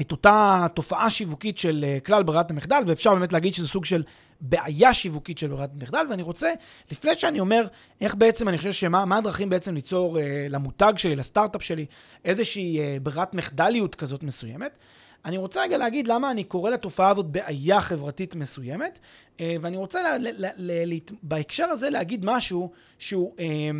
את 0.00 0.12
אותה 0.12 0.66
תופעה 0.74 1.10
שיווקית 1.10 1.58
של 1.58 1.84
אה, 1.88 2.00
כלל 2.00 2.22
ברירת 2.22 2.50
המחדל, 2.50 2.82
ואפשר 2.86 3.14
באמת 3.14 3.32
להגיד 3.32 3.54
שזה 3.54 3.68
סוג 3.68 3.84
של 3.84 4.02
בעיה 4.40 4.94
שיווקית 4.94 5.38
של 5.38 5.48
ברירת 5.48 5.70
מחדל, 5.74 6.06
ואני 6.10 6.22
רוצה, 6.22 6.52
לפני 6.90 7.16
שאני 7.16 7.40
אומר 7.40 7.66
איך 8.00 8.14
בעצם, 8.14 8.48
אני 8.48 8.58
חושב 8.58 8.72
שמה 8.72 9.16
הדרכים 9.16 9.48
בעצם 9.48 9.74
ליצור 9.74 10.18
אה, 10.18 10.46
למותג 10.48 10.92
שלי, 10.96 11.16
לסטארט-אפ 11.16 11.62
שלי, 11.62 11.86
איזושהי 12.24 12.80
אה, 12.80 12.96
ברירת 13.02 13.34
מחדליות 13.34 13.94
כזאת 13.94 14.22
מסוימת, 14.22 14.78
אני 15.24 15.36
רוצה 15.36 15.62
רגע 15.62 15.78
להגיד 15.78 16.08
למה 16.08 16.30
אני 16.30 16.44
קורא 16.44 16.70
לתופעה 16.70 17.10
הזאת 17.10 17.26
בעיה 17.26 17.80
חברתית 17.80 18.34
מסוימת, 18.34 18.98
אה, 19.40 19.56
ואני 19.60 19.76
רוצה 19.76 20.18
ל, 20.18 20.28
ל, 20.28 20.46
ל, 20.56 20.72
ל, 20.94 20.98
בהקשר 21.22 21.64
הזה 21.64 21.90
להגיד 21.90 22.24
משהו 22.24 22.70
שהוא... 22.98 23.34
אה, 23.38 23.70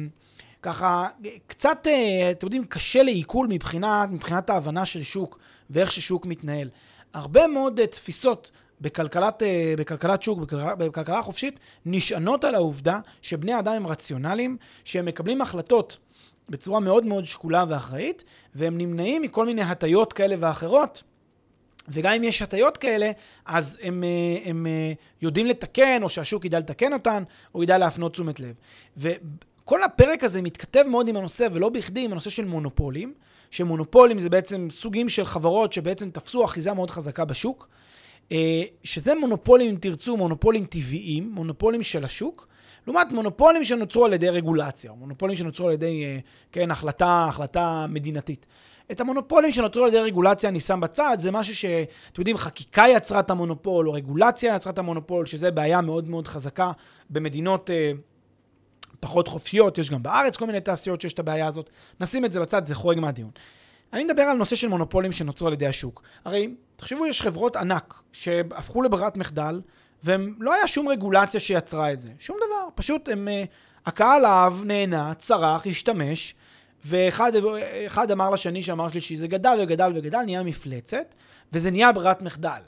ככה, 0.62 1.08
קצת, 1.46 1.86
אה, 1.86 2.30
אתם 2.30 2.46
יודעים, 2.46 2.64
קשה 2.64 3.02
לעיכול 3.02 3.46
מבחינת, 3.46 4.10
מבחינת 4.10 4.50
ההבנה 4.50 4.86
של 4.86 5.02
שוק 5.02 5.38
ואיך 5.70 5.92
ששוק 5.92 6.26
מתנהל. 6.26 6.68
הרבה 7.14 7.46
מאוד 7.46 7.80
אה, 7.80 7.86
תפיסות 7.86 8.50
בכלכלת, 8.80 9.42
אה, 9.42 9.74
בכלכלת 9.78 10.22
שוק, 10.22 10.38
בכלכלה, 10.38 10.74
בכלכלה 10.74 11.22
חופשית, 11.22 11.60
נשענות 11.86 12.44
על 12.44 12.54
העובדה 12.54 12.98
שבני 13.22 13.58
אדם 13.58 13.72
הם 13.72 13.86
רציונליים, 13.86 14.56
שהם 14.84 15.04
מקבלים 15.04 15.40
החלטות 15.40 15.96
בצורה 16.48 16.80
מאוד 16.80 17.06
מאוד 17.06 17.24
שקולה 17.24 17.64
ואחראית, 17.68 18.24
והם 18.54 18.78
נמנעים 18.78 19.22
מכל 19.22 19.46
מיני 19.46 19.62
הטיות 19.62 20.12
כאלה 20.12 20.34
ואחרות. 20.38 21.02
וגם 21.88 22.12
אם 22.12 22.24
יש 22.24 22.42
הטיות 22.42 22.76
כאלה, 22.76 23.10
אז 23.46 23.78
הם, 23.82 24.04
הם, 24.44 24.66
יודעים 25.22 25.46
לתקן, 25.46 26.02
או 26.02 26.08
שהשוק 26.08 26.44
ידע 26.44 26.58
לתקן 26.58 26.92
אותן, 26.92 27.22
או 27.54 27.62
ידע 27.62 27.78
להפנות 27.78 28.12
תשומת 28.12 28.40
לב. 28.40 28.54
כל 29.70 29.82
הפרק 29.82 30.24
הזה 30.24 30.42
מתכתב 30.42 30.82
מאוד 30.88 31.08
עם 31.08 31.16
הנושא, 31.16 31.46
ולא 31.52 31.68
בכדי, 31.68 32.04
עם 32.04 32.12
הנושא 32.12 32.30
של 32.30 32.44
מונופולים, 32.44 33.14
שמונופולים 33.50 34.18
זה 34.18 34.30
בעצם 34.30 34.68
סוגים 34.70 35.08
של 35.08 35.24
חברות 35.24 35.72
שבעצם 35.72 36.10
תפסו 36.10 36.44
אחיזה 36.44 36.72
מאוד 36.72 36.90
חזקה 36.90 37.24
בשוק, 37.24 37.68
אה, 38.32 38.62
שזה 38.84 39.14
מונופולים, 39.14 39.70
אם 39.70 39.76
תרצו, 39.80 40.16
מונופולים 40.16 40.64
טבעיים, 40.64 41.30
מונופולים 41.32 41.82
של 41.82 42.04
השוק, 42.04 42.48
לעומת 42.86 43.06
מונופולים 43.12 43.64
שנוצרו 43.64 44.04
על 44.04 44.12
ידי 44.12 44.28
רגולציה, 44.28 44.90
או 44.90 44.96
מונופולים 44.96 45.36
שנוצרו 45.36 45.66
על 45.66 45.72
ידי, 45.72 46.04
אה, 46.04 46.18
כן, 46.52 46.70
החלטה, 46.70 47.26
החלטה 47.28 47.86
מדינתית. 47.88 48.46
את 48.90 49.00
המונופולים 49.00 49.50
שנוצרו 49.50 49.82
על 49.82 49.88
ידי 49.88 50.00
רגולציה 50.00 50.48
אני 50.48 50.60
שם 50.60 50.80
בצד, 50.80 51.16
זה 51.20 51.30
משהו 51.30 51.54
שאתם 51.54 52.20
יודעים, 52.20 52.36
חקיקה 52.36 52.84
יצרה 52.88 53.20
את 53.20 53.30
המונופול, 53.30 53.88
או 53.88 53.92
רגולציה 53.92 54.54
יצרה 54.56 54.72
את 54.72 54.78
המונופול, 54.78 55.26
שזה 55.26 55.50
בעיה 55.50 55.80
מאוד 55.80 56.08
מאוד 56.08 56.28
חזקה 56.28 56.72
במדינות 57.10 57.70
אה, 57.70 57.92
פחות 59.00 59.28
חופשיות, 59.28 59.78
יש 59.78 59.90
גם 59.90 60.02
בארץ 60.02 60.36
כל 60.36 60.46
מיני 60.46 60.60
תעשיות 60.60 61.00
שיש 61.00 61.12
את 61.12 61.18
הבעיה 61.18 61.46
הזאת. 61.46 61.70
נשים 62.00 62.24
את 62.24 62.32
זה 62.32 62.40
בצד, 62.40 62.66
זה 62.66 62.74
חורג 62.74 62.98
מהדיון. 62.98 63.30
אני 63.92 64.04
מדבר 64.04 64.22
על 64.22 64.36
נושא 64.36 64.56
של 64.56 64.68
מונופולים 64.68 65.12
שנוצרו 65.12 65.46
על 65.46 65.52
ידי 65.52 65.66
השוק. 65.66 66.02
הרי, 66.24 66.54
תחשבו, 66.76 67.06
יש 67.06 67.22
חברות 67.22 67.56
ענק 67.56 67.94
שהפכו 68.12 68.82
לברירת 68.82 69.16
מחדל, 69.16 69.60
ולא 70.04 70.54
היה 70.54 70.66
שום 70.66 70.88
רגולציה 70.88 71.40
שיצרה 71.40 71.92
את 71.92 72.00
זה. 72.00 72.08
שום 72.18 72.36
דבר. 72.36 72.68
פשוט 72.74 73.08
הם, 73.08 73.28
uh, 73.28 73.48
הקהל 73.86 74.26
אהב, 74.26 74.64
נהנה, 74.64 75.14
צרח, 75.14 75.66
השתמש, 75.66 76.34
ואחד 76.84 78.10
אמר 78.12 78.30
לשני 78.30 78.62
שאמר 78.62 78.88
שלישי, 78.88 79.16
זה 79.16 79.26
גדל 79.26 79.58
וגדל 79.62 79.92
וגדל, 79.94 80.22
נהיה 80.22 80.42
מפלצת, 80.42 81.14
וזה 81.52 81.70
נהיה 81.70 81.92
ברירת 81.92 82.22
מחדל. 82.22 82.60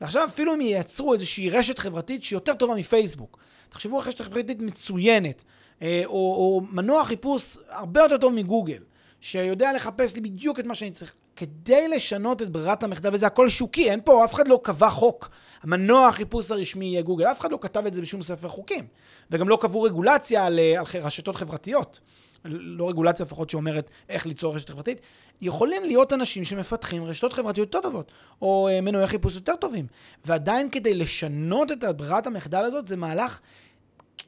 ועכשיו 0.00 0.24
אפילו 0.24 0.54
אם 0.54 0.60
ייצרו 0.60 1.12
איזושהי 1.12 1.50
רשת 1.50 1.78
חברתית 1.78 2.22
שהיא 2.22 2.36
יותר 2.36 2.54
טובה 2.54 2.74
מפייסבוק, 2.74 3.38
תחשבו 3.68 4.00
על 4.00 4.08
רשת 4.08 4.20
חברתית 4.20 4.60
מצוינת, 4.60 5.44
אה, 5.82 6.02
או, 6.06 6.12
או 6.12 6.62
מנוע 6.70 7.04
חיפוש 7.04 7.58
הרבה 7.68 8.00
יותר 8.00 8.18
טוב 8.18 8.32
מגוגל, 8.32 8.82
שיודע 9.20 9.72
לחפש 9.72 10.14
לי 10.14 10.20
בדיוק 10.20 10.60
את 10.60 10.64
מה 10.64 10.74
שאני 10.74 10.90
צריך. 10.90 11.14
כדי 11.38 11.88
לשנות 11.88 12.42
את 12.42 12.50
ברירת 12.50 12.82
המחדל, 12.82 13.14
וזה 13.14 13.26
הכל 13.26 13.48
שוקי, 13.48 13.90
אין 13.90 14.00
פה, 14.04 14.24
אף 14.24 14.34
אחד 14.34 14.48
לא 14.48 14.60
קבע 14.62 14.90
חוק. 14.90 15.30
המנוע 15.62 16.08
החיפוש 16.08 16.50
הרשמי 16.50 16.84
יהיה 16.84 17.02
גוגל, 17.02 17.26
אף 17.26 17.40
אחד 17.40 17.52
לא 17.52 17.58
כתב 17.60 17.86
את 17.86 17.94
זה 17.94 18.02
בשום 18.02 18.22
ספר 18.22 18.48
חוקים. 18.48 18.86
וגם 19.30 19.48
לא 19.48 19.58
קבעו 19.60 19.82
רגולציה 19.82 20.44
על, 20.44 20.58
אה, 20.58 20.78
על 20.78 21.02
רשתות 21.02 21.36
חברתיות. 21.36 22.00
לא 22.44 22.88
רגולציה 22.88 23.26
לפחות 23.26 23.50
שאומרת 23.50 23.90
איך 24.08 24.26
ליצור 24.26 24.54
רשת 24.54 24.68
חברתית, 24.68 25.00
יכולים 25.40 25.84
להיות 25.84 26.12
אנשים 26.12 26.44
שמפתחים 26.44 27.04
רשתות 27.04 27.32
חברתיות 27.32 27.74
יותר 27.74 27.88
טובות, 27.88 28.12
או 28.42 28.68
אה, 28.68 28.80
מנועי 28.80 29.06
חיפוש 29.06 29.34
יותר 29.34 29.56
טובים. 29.56 29.86
ועדיין 30.24 30.70
כדי 30.70 30.94
לשנות 30.94 31.72
את 31.72 31.84
ברירת 31.84 32.26
המחדל 32.26 32.64
הזאת, 32.64 32.88
זה 32.88 32.96
מהלך 32.96 33.40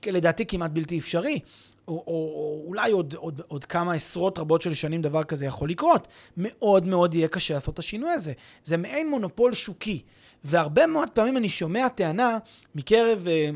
לדעתי 0.06 0.46
כמעט 0.46 0.70
בלתי 0.70 0.98
אפשרי. 0.98 1.40
או, 1.88 1.94
או, 1.94 2.02
או 2.06 2.62
אולי 2.66 2.90
עוד, 2.92 3.14
עוד, 3.14 3.42
עוד 3.48 3.64
כמה 3.64 3.94
עשרות 3.94 4.38
רבות 4.38 4.62
של 4.62 4.74
שנים 4.74 5.02
דבר 5.02 5.24
כזה 5.24 5.46
יכול 5.46 5.70
לקרות. 5.70 6.08
מאוד 6.36 6.86
מאוד 6.86 7.14
יהיה 7.14 7.28
קשה 7.28 7.54
לעשות 7.54 7.74
את 7.74 7.78
השינוי 7.78 8.10
הזה. 8.10 8.32
זה 8.64 8.76
מעין 8.76 9.10
מונופול 9.10 9.54
שוקי. 9.54 10.02
והרבה 10.44 10.86
מאוד 10.86 11.10
פעמים 11.10 11.36
אני 11.36 11.48
שומע 11.48 11.88
טענה 11.88 12.38
מקרב 12.74 13.26
אה, 13.28 13.50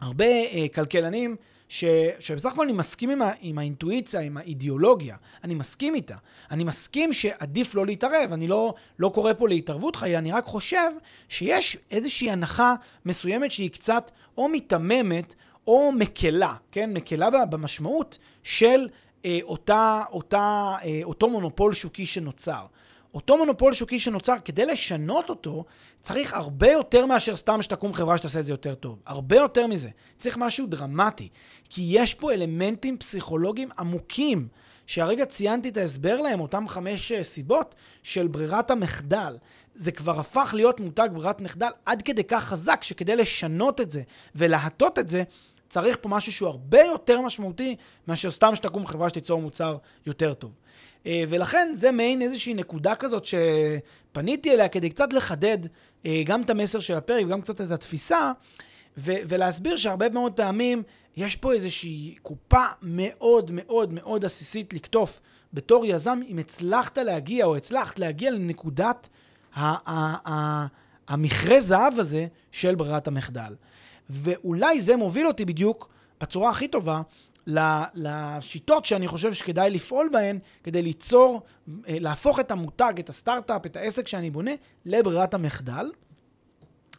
הרבה 0.00 0.24
אה, 0.24 0.66
כלכלנים, 0.74 1.36
ש, 1.72 1.84
שבסך 2.18 2.52
הכל 2.52 2.62
אני 2.62 2.72
מסכים 2.72 3.10
עם, 3.10 3.22
ה, 3.22 3.32
עם 3.40 3.58
האינטואיציה, 3.58 4.20
עם 4.20 4.36
האידיאולוגיה. 4.36 5.16
אני 5.44 5.54
מסכים 5.54 5.94
איתה. 5.94 6.16
אני 6.50 6.64
מסכים 6.64 7.12
שעדיף 7.12 7.74
לא 7.74 7.86
להתערב. 7.86 8.32
אני 8.32 8.48
לא, 8.48 8.74
לא 8.98 9.08
קורא 9.14 9.32
פה 9.32 9.48
להתערבות 9.48 9.96
חיי, 9.96 10.18
אני 10.18 10.32
רק 10.32 10.44
חושב 10.44 10.90
שיש 11.28 11.76
איזושהי 11.90 12.30
הנחה 12.30 12.74
מסוימת 13.04 13.50
שהיא 13.50 13.70
קצת 13.70 14.10
או 14.36 14.48
מיתממת 14.48 15.34
או 15.66 15.92
מקלה, 15.92 16.54
כן? 16.70 16.92
מקלה 16.92 17.30
במשמעות 17.30 18.18
של 18.42 18.88
אה, 19.24 19.38
אותה, 19.42 20.02
אותה, 20.12 20.74
אה, 20.84 21.00
אותו 21.04 21.30
מונופול 21.30 21.74
שוקי 21.74 22.06
שנוצר. 22.06 22.66
אותו 23.14 23.36
מונופול 23.36 23.72
שוקי 23.72 23.98
שנוצר, 23.98 24.34
כדי 24.44 24.66
לשנות 24.66 25.30
אותו, 25.30 25.64
צריך 26.02 26.32
הרבה 26.32 26.70
יותר 26.70 27.06
מאשר 27.06 27.36
סתם 27.36 27.62
שתקום 27.62 27.94
חברה 27.94 28.18
שתעשה 28.18 28.40
את 28.40 28.46
זה 28.46 28.52
יותר 28.52 28.74
טוב. 28.74 28.98
הרבה 29.06 29.36
יותר 29.36 29.66
מזה. 29.66 29.88
צריך 30.18 30.36
משהו 30.36 30.66
דרמטי. 30.66 31.28
כי 31.70 31.82
יש 31.88 32.14
פה 32.14 32.32
אלמנטים 32.32 32.98
פסיכולוגיים 32.98 33.68
עמוקים 33.78 34.48
שהרגע 34.86 35.24
ציינתי 35.24 35.68
את 35.68 35.76
ההסבר 35.76 36.20
להם, 36.20 36.40
אותם 36.40 36.68
חמש 36.68 37.12
אה, 37.12 37.22
סיבות 37.22 37.74
של 38.02 38.26
ברירת 38.26 38.70
המחדל. 38.70 39.36
זה 39.74 39.92
כבר 39.92 40.20
הפך 40.20 40.54
להיות 40.56 40.80
מותג 40.80 41.08
ברירת 41.12 41.40
מחדל 41.40 41.70
עד 41.86 42.02
כדי 42.02 42.24
כך 42.24 42.44
חזק, 42.44 42.82
שכדי 42.82 43.16
לשנות 43.16 43.80
את 43.80 43.90
זה 43.90 44.02
ולהטות 44.34 44.98
את 44.98 45.08
זה, 45.08 45.22
צריך 45.68 45.96
פה 46.00 46.08
משהו 46.08 46.32
שהוא 46.32 46.48
הרבה 46.48 46.80
יותר 46.80 47.20
משמעותי 47.20 47.76
מאשר 48.08 48.30
סתם 48.30 48.54
שתקום 48.54 48.86
חברה 48.86 49.08
שתיצור 49.08 49.40
מוצר 49.42 49.76
יותר 50.06 50.34
טוב. 50.34 50.50
אה, 51.06 51.24
ולכן 51.28 51.72
זה 51.74 51.92
מעין 51.92 52.22
איזושהי 52.22 52.54
נקודה 52.54 52.94
כזאת 52.94 53.24
שפניתי 53.24 54.50
אליה 54.50 54.68
כדי 54.68 54.90
קצת 54.90 55.12
לחדד 55.12 55.58
אה, 56.06 56.22
גם 56.26 56.42
את 56.42 56.50
המסר 56.50 56.80
של 56.80 56.96
הפרק 56.96 57.26
וגם 57.26 57.40
קצת 57.40 57.60
את 57.60 57.70
התפיסה, 57.70 58.32
ו- 58.98 59.22
ולהסביר 59.28 59.76
שהרבה 59.76 60.08
מאוד 60.08 60.32
פעמים 60.32 60.82
יש 61.16 61.36
פה 61.36 61.52
איזושהי 61.52 62.14
קופה 62.22 62.64
מאוד 62.82 63.50
מאוד 63.54 63.92
מאוד 63.92 64.24
עסיסית 64.24 64.74
לקטוף 64.74 65.20
בתור 65.52 65.86
יזם, 65.86 66.20
אם 66.28 66.38
הצלחת 66.38 66.98
להגיע 66.98 67.44
או 67.44 67.56
הצלחת 67.56 67.98
להגיע 67.98 68.30
לנקודת 68.30 69.08
המכרה 71.08 71.60
זהב 71.60 71.98
הזה 71.98 72.26
של 72.52 72.74
ברירת 72.74 73.08
המחדל. 73.08 73.54
ואולי 74.10 74.80
זה 74.80 74.96
מוביל 74.96 75.26
אותי 75.26 75.44
בדיוק 75.44 75.88
בצורה 76.20 76.50
הכי 76.50 76.68
טובה 76.68 77.00
לשיטות 77.94 78.84
שאני 78.84 79.08
חושב 79.08 79.32
שכדאי 79.32 79.70
לפעול 79.70 80.08
בהן 80.12 80.38
כדי 80.64 80.82
ליצור, 80.82 81.42
אה, 81.88 81.96
להפוך 82.00 82.40
את 82.40 82.50
המותג, 82.50 82.92
את 82.98 83.08
הסטארט-אפ, 83.08 83.66
את 83.66 83.76
העסק 83.76 84.08
שאני 84.08 84.30
בונה, 84.30 84.50
לברירת 84.86 85.34
המחדל. 85.34 85.90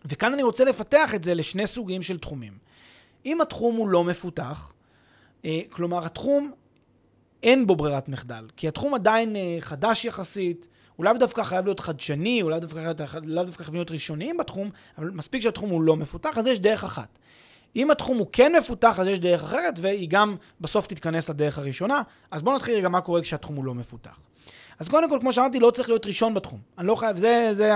וכאן 0.05 0.33
אני 0.33 0.43
רוצה 0.43 0.65
לפתח 0.65 1.15
את 1.15 1.23
זה 1.23 1.33
לשני 1.33 1.67
סוגים 1.67 2.01
של 2.01 2.17
תחומים. 2.17 2.57
אם 3.25 3.41
התחום 3.41 3.75
הוא 3.75 3.87
לא 3.87 4.03
מפותח, 4.03 4.73
אה, 5.45 5.59
כלומר 5.69 6.05
התחום 6.05 6.51
אין 7.43 7.67
בו 7.67 7.75
ברירת 7.75 8.09
מחדל, 8.09 8.47
כי 8.57 8.67
התחום 8.67 8.93
עדיין 8.93 9.35
אה, 9.35 9.57
חדש 9.59 10.05
יחסית, 10.05 10.67
הוא 10.95 11.05
לאו 11.05 11.13
דווקא 11.13 11.43
חייב 11.43 11.65
להיות 11.65 11.79
חדשני, 11.79 12.41
הוא 12.41 12.51
לאו 12.51 12.59
דווקא, 12.59 12.93
דווקא 13.45 13.63
חייב 13.63 13.75
להיות 13.75 13.91
ראשוניים 13.91 14.37
בתחום, 14.37 14.69
אבל 14.97 15.09
מספיק 15.09 15.41
שהתחום 15.41 15.69
הוא 15.69 15.81
לא 15.81 15.95
מפותח, 15.95 16.37
אז 16.37 16.47
יש 16.47 16.59
דרך 16.59 16.83
אחת. 16.83 17.19
אם 17.75 17.91
התחום 17.91 18.17
הוא 18.17 18.27
כן 18.31 18.55
מפותח, 18.57 18.99
אז 18.99 19.07
יש 19.07 19.19
דרך 19.19 19.43
אחרת, 19.43 19.73
והיא 19.81 20.09
גם 20.09 20.35
בסוף 20.61 20.87
תתכנס 20.87 21.29
לדרך 21.29 21.57
הראשונה. 21.57 22.01
אז 22.31 22.41
בואו 22.41 22.55
נתחיל 22.55 22.75
רגע 22.75 22.89
מה 22.89 23.01
קורה 23.01 23.21
כשהתחום 23.21 23.55
הוא 23.55 23.65
לא 23.65 23.73
מפותח. 23.73 24.19
אז 24.79 24.89
קודם 24.89 25.09
כל, 25.09 25.17
כמו 25.21 25.33
שאמרתי, 25.33 25.59
לא 25.59 25.71
צריך 25.71 25.89
להיות 25.89 26.05
ראשון 26.05 26.33
בתחום. 26.33 26.59
אני 26.77 26.87
לא 26.87 26.95
חייב, 26.95 27.17
זה, 27.17 27.49
זה 27.53 27.71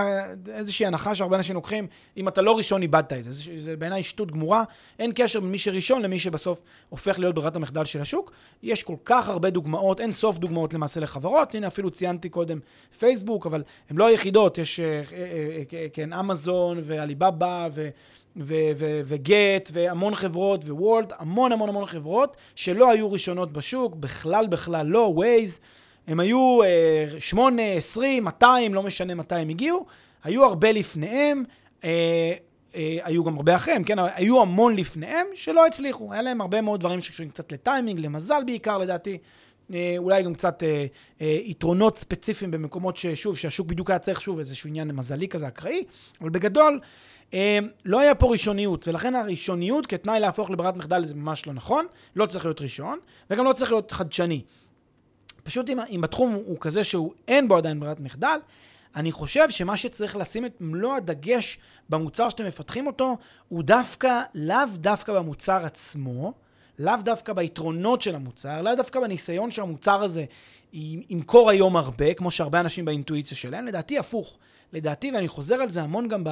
איזושהי 0.53 0.85
הנחה 0.85 1.15
שהרבה 1.15 1.37
אנשים 1.37 1.55
לוקחים, 1.55 1.87
אם 2.17 2.27
אתה 2.27 2.41
לא 2.41 2.57
ראשון, 2.57 2.81
איבדת 2.81 3.13
את 3.13 3.23
זה. 3.23 3.31
זה, 3.31 3.43
זה 3.57 3.75
בעיניי 3.75 4.03
שטות 4.03 4.31
גמורה. 4.31 4.63
אין 4.99 5.11
קשר 5.15 5.39
בין 5.39 5.51
מי 5.51 5.57
שראשון 5.57 6.01
למי 6.01 6.19
שבסוף 6.19 6.61
הופך 6.89 7.19
להיות 7.19 7.35
ברירת 7.35 7.55
המחדל 7.55 7.85
של 7.85 8.01
השוק. 8.01 8.31
יש 8.63 8.83
כל 8.83 8.95
כך 9.05 9.29
הרבה 9.29 9.49
דוגמאות, 9.49 10.01
אין 10.01 10.11
סוף 10.11 10.37
דוגמאות 10.37 10.73
למעשה 10.73 10.99
לחברות. 10.99 11.55
הנה, 11.55 11.67
אפילו 11.67 11.89
ציינתי 11.89 12.29
קודם 12.29 12.59
פייסבוק, 12.99 13.45
אבל 13.45 13.63
הן 13.89 13.97
לא 13.97 14.07
היחידות. 14.07 14.57
יש, 14.57 14.79
אה, 14.79 14.85
אה, 14.85 15.63
אה, 15.73 15.87
כן, 15.93 16.13
אמזון 16.13 16.79
ועליבאבא 16.83 17.67
ו... 17.71 17.89
וגט, 19.05 19.69
והמון 19.73 20.15
חברות, 20.15 20.65
ווולט, 20.65 21.13
המון 21.17 21.51
המון 21.51 21.69
המון 21.69 21.85
חברות 21.85 22.37
שלא 22.55 22.91
היו 22.91 23.11
ראשונות 23.11 23.51
בשוק, 23.51 23.95
בכלל 23.95 24.47
בכלל 24.47 24.85
לא, 24.85 24.99
ווייז, 24.99 25.59
הם 26.07 26.19
היו 26.19 26.59
uh, 27.17 27.19
8, 27.19 27.63
20, 27.63 28.23
200, 28.23 28.73
לא 28.73 28.83
משנה 28.83 29.15
מתי 29.15 29.35
הם 29.35 29.49
הגיעו, 29.49 29.85
היו 30.23 30.43
הרבה 30.43 30.71
לפניהם, 30.71 31.43
uh, 31.81 31.83
uh, 31.83 32.75
היו 33.03 33.23
גם 33.23 33.35
הרבה 33.35 33.55
אחריהם, 33.55 33.83
כן? 33.83 33.97
היו 33.99 34.41
המון 34.41 34.75
לפניהם 34.75 35.25
שלא 35.33 35.65
הצליחו. 35.65 36.13
היה 36.13 36.21
להם 36.21 36.41
הרבה 36.41 36.61
מאוד 36.61 36.79
דברים 36.79 37.01
שקשורים 37.01 37.29
קצת 37.29 37.51
לטיימינג, 37.51 37.99
למזל 37.99 38.43
בעיקר 38.45 38.77
לדעתי. 38.77 39.17
uh, 39.17 39.73
אולי 39.97 40.23
גם 40.23 40.33
קצת 40.33 40.63
uh, 40.63 40.65
uh, 41.19 41.23
יתרונות 41.23 41.97
ספציפיים 41.97 42.51
במקומות 42.51 42.97
ששוב, 42.97 43.37
שהשוק 43.37 43.67
בדיוק 43.67 43.89
היה 43.89 43.99
צריך 43.99 44.21
שוב 44.21 44.39
איזשהו 44.39 44.67
עניין 44.67 44.91
מזלי 44.91 45.27
כזה 45.27 45.47
אקראי, 45.47 45.83
אבל 46.21 46.29
בגדול, 46.29 46.79
uh, 47.31 47.35
לא 47.85 47.99
היה 47.99 48.15
פה 48.15 48.31
ראשוניות, 48.31 48.87
ולכן 48.87 49.15
הראשוניות 49.15 49.87
כתנאי 49.87 50.19
להפוך 50.19 50.49
לברירת 50.49 50.75
מחדל 50.75 51.05
זה 51.05 51.15
ממש 51.15 51.47
לא 51.47 51.53
נכון, 51.53 51.85
לא 52.15 52.25
צריך 52.25 52.45
להיות 52.45 52.61
ראשון, 52.61 52.99
וגם 53.29 53.45
לא 53.45 53.53
צריך 53.53 53.71
להיות 53.71 53.91
חדשני. 53.91 54.41
פשוט 55.47 55.69
אם, 55.69 55.79
אם 55.89 56.03
התחום 56.03 56.33
הוא 56.33 56.57
כזה 56.59 56.83
שהוא 56.83 57.13
אין 57.27 57.47
בו 57.47 57.57
עדיין 57.57 57.79
ברירת 57.79 57.99
מחדל, 57.99 58.39
אני 58.95 59.11
חושב 59.11 59.49
שמה 59.49 59.77
שצריך 59.77 60.15
לשים 60.15 60.45
את 60.45 60.51
מלוא 60.59 60.95
הדגש 60.95 61.59
במוצר 61.89 62.29
שאתם 62.29 62.45
מפתחים 62.45 62.87
אותו, 62.87 63.17
הוא 63.49 63.63
דווקא, 63.63 64.21
לאו 64.33 64.57
דווקא 64.75 65.13
במוצר 65.13 65.65
עצמו, 65.65 66.33
לאו 66.79 66.93
דווקא 67.03 67.33
ביתרונות 67.33 68.01
של 68.01 68.15
המוצר, 68.15 68.61
לאו 68.61 68.75
דווקא 68.75 68.99
בניסיון 68.99 69.51
שהמוצר 69.51 70.03
הזה 70.03 70.25
ימכור 70.73 71.49
היום 71.49 71.77
הרבה, 71.77 72.13
כמו 72.13 72.31
שהרבה 72.31 72.59
אנשים 72.59 72.85
באינטואיציה 72.85 73.37
שלהם, 73.37 73.65
לדעתי 73.65 73.99
הפוך. 73.99 74.37
לדעתי, 74.73 75.11
ואני 75.11 75.27
חוזר 75.27 75.55
על 75.55 75.69
זה 75.69 75.81
המון 75.81 76.07
גם 76.07 76.23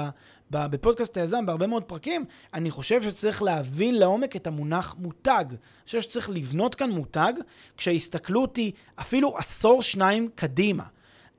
בפודקאסט 0.52 1.18
היזם, 1.18 1.46
בהרבה 1.46 1.68
מאוד 1.68 1.84
פרקים, 1.84 2.26
אני 2.54 2.72
חושב 2.72 3.02
שצריך 3.02 3.44
להבין 3.44 3.96
לעומק 3.96 4.36
את 4.36 4.48
המונח 4.48 4.96
מותג. 5.00 5.46
אני 5.50 5.86
חושב 5.86 6.02
שצריך 6.02 6.30
לבנות 6.30 6.76
כאן 6.76 6.90
מותג, 6.90 7.34
כשההסתכלות 7.78 8.56
היא 8.56 8.72
אפילו 8.96 9.38
עשור 9.38 9.82
שניים 9.82 10.30
קדימה. 10.36 10.84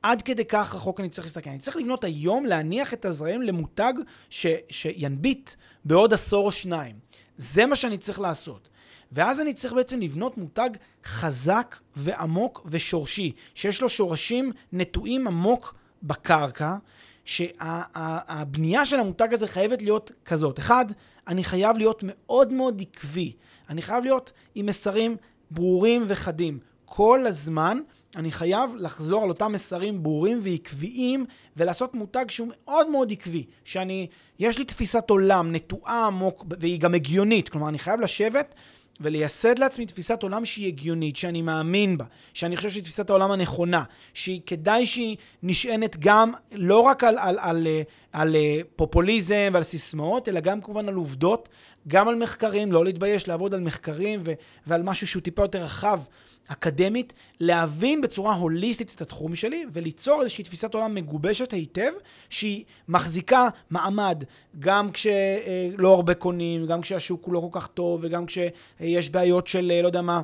עד 0.03 0.23
כדי 0.23 0.45
כך 0.45 0.75
רחוק 0.75 1.01
אני 1.01 1.09
צריך 1.09 1.27
להסתכל. 1.27 1.51
אני 1.51 1.59
צריך 1.59 1.77
לבנות 1.77 2.05
היום, 2.05 2.47
להניח 2.47 2.95
את 2.95 3.05
הזרעים 3.05 3.43
למותג 3.43 3.93
ש, 4.31 4.47
שינביט 4.71 5.51
בעוד 5.85 6.13
עשור 6.13 6.47
או 6.47 6.53
שניים. 6.53 6.97
זה 7.37 7.67
מה 7.67 7.77
שאני 7.77 7.99
צריך 7.99 8.21
לעשות. 8.21 8.69
ואז 9.17 9.41
אני 9.41 9.55
צריך 9.55 9.73
בעצם 9.75 10.01
לבנות 10.01 10.39
מותג 10.39 10.71
חזק 11.05 11.77
ועמוק 11.97 12.67
ושורשי, 12.67 13.33
שיש 13.55 13.83
לו 13.83 13.89
שורשים 13.89 14.53
נטועים 14.73 15.27
עמוק 15.27 15.75
בקרקע, 16.03 16.77
שהבנייה 17.25 18.85
של 18.85 19.01
המותג 19.01 19.33
הזה 19.33 19.47
חייבת 19.47 19.83
להיות 19.83 20.13
כזאת. 20.25 20.59
אחד, 20.59 20.85
אני 21.27 21.45
חייב 21.45 21.79
להיות 21.79 22.03
מאוד 22.07 22.53
מאוד 22.53 22.83
עקבי. 22.83 23.33
אני 23.69 23.83
חייב 23.83 24.05
להיות 24.05 24.33
עם 24.55 24.67
מסרים 24.67 25.17
ברורים 25.51 26.05
וחדים. 26.09 26.59
כל 26.85 27.27
הזמן 27.27 27.79
אני 28.17 28.33
חייב 28.33 28.71
לחזור 28.77 29.23
על 29.23 29.29
אותם 29.29 29.53
מסרים 29.53 30.03
ברורים 30.03 30.41
ועקביים 30.43 31.25
ולעשות 31.57 31.95
מותג 31.95 32.25
שהוא 32.29 32.49
מאוד 32.51 32.91
מאוד 32.91 33.13
עקבי. 33.13 33.47
שאני, 33.65 34.07
יש 34.39 34.59
לי 34.59 34.65
תפיסת 34.65 35.11
עולם 35.11 35.53
נטועה 35.53 36.07
עמוק 36.07 36.45
והיא 36.61 36.81
גם 36.81 36.95
הגיונית. 36.95 37.49
כלומר, 37.49 37.69
אני 37.69 37.79
חייב 37.79 38.01
לשבת 38.01 38.55
ולייסד 39.01 39.59
לעצמי 39.59 39.87
תפיסת 39.87 40.23
עולם 40.23 40.45
שהיא 40.45 40.67
הגיונית, 40.67 41.17
שאני 41.17 41.43
מאמין 41.43 41.99
בה, 41.99 42.05
שאני 42.35 42.57
חושב 42.57 42.71
שהיא 42.71 42.83
תפיסת 42.83 43.11
העולם 43.11 43.31
הנכונה, 43.31 43.85
שהיא 44.15 44.41
כדאי 44.47 44.87
שהיא 44.87 45.17
נשענת 45.43 45.97
גם 45.99 46.33
לא 46.53 46.81
רק 46.81 47.05
על, 47.05 47.19
על, 47.19 47.39
על, 47.39 47.39
על, 47.41 47.67
על 48.13 48.37
אה, 48.37 48.61
פופוליזם 48.77 49.51
ועל 49.53 49.63
סיסמאות, 49.63 50.29
אלא 50.29 50.41
גם 50.41 50.61
כמובן 50.61 50.89
על 50.89 50.95
עובדות, 50.95 51.49
גם 51.89 52.09
על 52.09 52.15
מחקרים, 52.15 52.73
לא 52.73 52.85
להתבייש 52.85 53.29
לעבוד 53.29 53.55
על 53.55 53.61
מחקרים 53.61 54.21
ו, 54.25 54.33
ועל 54.67 54.83
משהו 54.83 55.07
שהוא 55.07 55.23
טיפה 55.23 55.43
יותר 55.43 55.63
רחב 55.63 56.01
אקדמית, 56.49 57.13
להבין 57.41 58.01
בצורה 58.01 58.35
הוליסטית 58.35 58.93
את 58.95 59.01
התחום 59.01 59.35
שלי 59.35 59.65
וליצור 59.73 60.23
איזושהי 60.23 60.45
תפיסת 60.45 60.75
עולם 60.75 60.95
מגובשת 60.95 61.53
היטב, 61.53 61.93
שהיא 62.31 62.65
מחזיקה 62.89 63.49
מעמד 63.71 64.25
גם 64.59 64.91
כשלא 64.93 65.95
הרבה 65.95 66.15
קונים, 66.15 66.67
גם 66.67 66.81
כשהשוק 66.81 67.25
הוא 67.25 67.35
לא 67.35 67.49
כל 67.51 67.61
כך 67.61 67.67
טוב 67.67 68.01
וגם 68.03 68.25
כשיש 68.27 69.11
בעיות 69.11 69.47
של 69.47 69.73
לא 69.83 69.87
יודע 69.87 70.03
מה. 70.03 70.21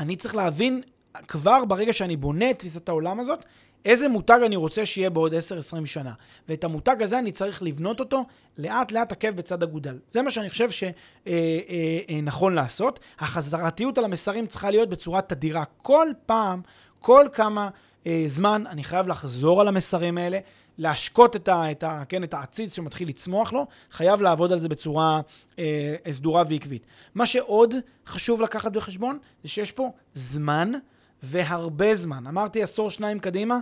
אני 0.00 0.16
צריך 0.16 0.36
להבין 0.36 0.82
כבר 1.28 1.64
ברגע 1.64 1.92
שאני 1.92 2.16
בונה 2.16 2.50
את 2.50 2.58
תפיסת 2.58 2.88
העולם 2.88 3.20
הזאת, 3.20 3.44
איזה 3.84 4.08
מותג 4.08 4.40
אני 4.46 4.56
רוצה 4.56 4.86
שיהיה 4.86 5.10
בעוד 5.10 5.32
10-20 5.34 5.86
שנה. 5.86 6.12
ואת 6.48 6.64
המותג 6.64 7.02
הזה 7.02 7.18
אני 7.18 7.32
צריך 7.32 7.62
לבנות 7.62 8.00
אותו 8.00 8.24
לאט 8.58 8.92
לאט 8.92 9.12
עקב 9.12 9.30
בצד 9.30 9.62
אגודל. 9.62 9.98
זה 10.10 10.22
מה 10.22 10.30
שאני 10.30 10.50
חושב 10.50 10.70
שנכון 10.70 10.92
אה, 11.26 12.58
אה, 12.58 12.60
אה, 12.60 12.62
לעשות. 12.62 13.00
החזרתיות 13.18 13.98
על 13.98 14.04
המסרים 14.04 14.46
צריכה 14.46 14.70
להיות 14.70 14.88
בצורה 14.88 15.22
תדירה. 15.22 15.64
כל 15.82 16.08
פעם, 16.26 16.62
כל 17.00 17.26
כמה 17.32 17.68
אה, 18.06 18.24
זמן 18.26 18.64
אני 18.66 18.84
חייב 18.84 19.08
לחזור 19.08 19.60
על 19.60 19.68
המסרים 19.68 20.18
האלה, 20.18 20.38
להשקות 20.78 21.36
את, 21.36 21.48
ה, 21.48 21.70
את, 21.70 21.82
ה, 21.82 22.02
כן, 22.08 22.24
את 22.24 22.34
העציץ 22.34 22.76
שמתחיל 22.76 23.08
לצמוח 23.08 23.52
לו, 23.52 23.66
חייב 23.90 24.22
לעבוד 24.22 24.52
על 24.52 24.58
זה 24.58 24.68
בצורה 24.68 25.20
אה, 25.58 25.94
סדורה 26.10 26.42
ועקבית. 26.48 26.86
מה 27.14 27.26
שעוד 27.26 27.74
חשוב 28.06 28.40
לקחת 28.40 28.72
בחשבון, 28.72 29.18
זה 29.42 29.48
שיש 29.48 29.72
פה 29.72 29.90
זמן. 30.14 30.72
והרבה 31.22 31.94
זמן. 31.94 32.26
אמרתי 32.26 32.62
עשור 32.62 32.90
שניים 32.90 33.18
קדימה, 33.18 33.58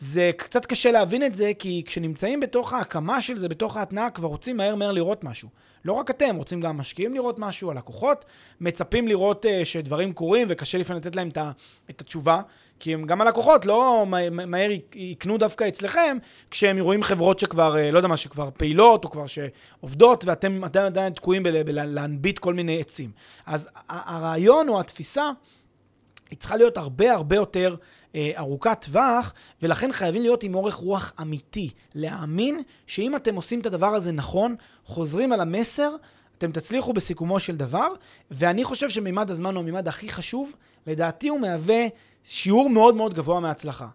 זה 0.00 0.30
קצת 0.36 0.66
קשה 0.66 0.90
להבין 0.90 1.24
את 1.24 1.34
זה, 1.34 1.52
כי 1.58 1.82
כשנמצאים 1.86 2.40
בתוך 2.40 2.72
ההקמה 2.72 3.20
של 3.20 3.36
זה, 3.36 3.48
בתוך 3.48 3.76
ההתנעה, 3.76 4.10
כבר 4.10 4.28
רוצים 4.28 4.56
מהר 4.56 4.74
מהר 4.74 4.92
לראות 4.92 5.24
משהו. 5.24 5.48
לא 5.84 5.92
רק 5.92 6.10
אתם, 6.10 6.36
רוצים 6.36 6.60
גם 6.60 6.76
משקיעים 6.76 7.14
לראות 7.14 7.38
משהו, 7.38 7.70
הלקוחות 7.70 8.24
מצפים 8.60 9.08
לראות 9.08 9.44
uh, 9.44 9.64
שדברים 9.64 10.12
קורים, 10.12 10.46
וקשה 10.50 10.78
לפעמים 10.78 11.02
לתת 11.02 11.16
להם 11.16 11.28
את, 11.90 12.00
התשובה, 12.00 12.42
כי 12.80 12.94
הם, 12.94 13.06
גם 13.06 13.20
הלקוחות 13.20 13.66
לא 13.66 14.06
מהר 14.30 14.70
יקנו 14.94 15.38
דווקא 15.38 15.68
אצלכם, 15.68 16.18
כשהם 16.50 16.78
רואים 16.78 17.02
חברות 17.02 17.38
שכבר, 17.38 17.74
uh, 17.74 17.92
לא 17.92 17.98
יודע 17.98 18.08
מה, 18.08 18.16
שכבר 18.16 18.50
פעילות, 18.56 19.04
או 19.04 19.10
כבר 19.10 19.26
שעובדות, 19.26 20.24
ואתם 20.24 20.64
עדיין 20.64 20.86
עדיין 20.86 21.12
תקועים 21.12 21.42
בלהנביט 21.42 22.38
כל 22.38 22.54
מיני 22.54 22.80
עצים. 22.80 23.10
אז 23.46 23.68
הרעיון 23.88 24.68
או 24.68 24.80
התפיסה, 24.80 25.30
היא 26.30 26.38
צריכה 26.38 26.56
להיות 26.56 26.76
הרבה 26.76 27.12
הרבה 27.12 27.36
יותר 27.36 27.76
אה, 28.14 28.30
ארוכת 28.36 28.84
טווח, 28.84 29.34
ולכן 29.62 29.92
חייבים 29.92 30.22
להיות 30.22 30.42
עם 30.42 30.54
אורך 30.54 30.74
רוח 30.74 31.12
אמיתי. 31.20 31.70
להאמין 31.94 32.62
שאם 32.86 33.16
אתם 33.16 33.34
עושים 33.34 33.60
את 33.60 33.66
הדבר 33.66 33.86
הזה 33.86 34.12
נכון, 34.12 34.54
חוזרים 34.84 35.32
על 35.32 35.40
המסר, 35.40 35.96
אתם 36.38 36.52
תצליחו 36.52 36.92
בסיכומו 36.92 37.40
של 37.40 37.56
דבר, 37.56 37.88
ואני 38.30 38.64
חושב 38.64 38.90
שמימד 38.90 39.30
הזמן 39.30 39.54
הוא 39.54 39.62
המימד 39.62 39.88
הכי 39.88 40.08
חשוב. 40.08 40.52
לדעתי 40.86 41.28
הוא 41.28 41.40
מהווה 41.40 41.86
שיעור 42.24 42.70
מאוד 42.70 42.94
מאוד 42.94 43.14
גבוה 43.14 43.40
מההצלחה 43.40 43.88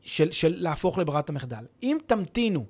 של, 0.00 0.32
של 0.32 0.54
להפוך 0.58 0.98
לברירת 0.98 1.28
המחדל. 1.28 1.64
אם 1.82 1.98
תמתינו 2.06 2.64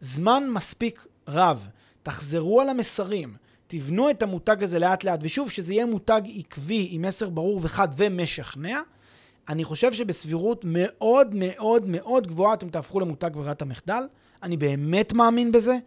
זמן 0.00 0.50
מספיק 0.50 1.06
רב, 1.28 1.68
תחזרו 2.02 2.60
על 2.60 2.68
המסרים, 2.68 3.36
תבנו 3.66 4.10
את 4.10 4.22
המותג 4.22 4.62
הזה 4.62 4.78
לאט 4.78 5.04
לאט, 5.04 5.20
ושוב, 5.22 5.50
שזה 5.50 5.72
יהיה 5.72 5.86
מותג 5.86 6.20
עקבי 6.38 6.88
עם 6.90 7.02
מסר 7.02 7.28
ברור 7.28 7.60
וחד 7.62 7.88
ומשכנע, 7.96 8.80
אני 9.48 9.64
חושב 9.64 9.92
שבסבירות 9.92 10.64
מאוד 10.64 11.34
מאוד 11.34 11.86
מאוד 11.86 12.26
גבוהה 12.26 12.54
אתם 12.54 12.68
תהפכו 12.68 13.00
למותג 13.00 13.30
ברירת 13.34 13.62
המחדל. 13.62 14.02
אני 14.42 14.56
באמת 14.56 15.12
מאמין 15.12 15.52
בזה, 15.52 15.78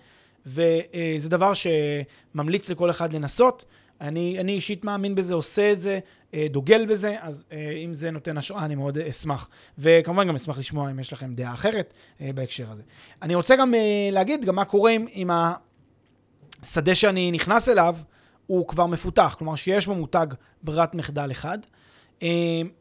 וזה 0.46 1.30
דבר 1.30 1.52
שממליץ 1.54 2.70
לכל 2.70 2.90
אחד 2.90 3.14
לנסות. 3.14 3.66
אני, 4.02 4.40
אני 4.40 4.52
אישית 4.52 4.84
מאמין 4.84 5.16
בזה, 5.16 5.34
עושה 5.34 5.72
את 5.72 5.82
זה, 5.82 6.00
אה, 6.34 6.48
דוגל 6.50 6.86
בזה, 6.86 7.16
אז 7.22 7.46
אה, 7.52 7.72
אם 7.86 7.94
זה 7.94 8.12
נותן 8.12 8.38
השראה, 8.38 8.66
אני 8.66 8.76
מאוד 8.76 8.98
אשמח. 8.98 9.50
וכמובן 9.78 10.28
גם 10.28 10.36
אשמח 10.36 10.58
לשמוע 10.58 10.92
אם 10.92 11.00
יש 11.00 11.14
לכם 11.14 11.34
דעה 11.36 11.54
אחרת 11.54 11.94
אה, 12.22 12.30
בהקשר 12.36 12.72
הזה. 12.72 12.84
אני 13.22 13.36
רוצה 13.36 13.56
גם 13.56 13.74
להגיד 14.12 14.46
גם 14.46 14.56
מה 14.56 14.66
קורה 14.66 14.92
עם, 14.92 15.06
עם 15.12 15.30
השדה 16.64 16.96
שאני 16.96 17.32
נכנס 17.32 17.70
אליו, 17.70 17.96
הוא 18.48 18.68
כבר 18.68 18.86
מפותח, 18.86 19.36
כלומר 19.38 19.56
שיש 19.56 19.88
בו 19.88 19.96
מותג 19.96 20.28
ברירת 20.64 20.96
מחדל 20.96 21.32
אחד. 21.32 21.58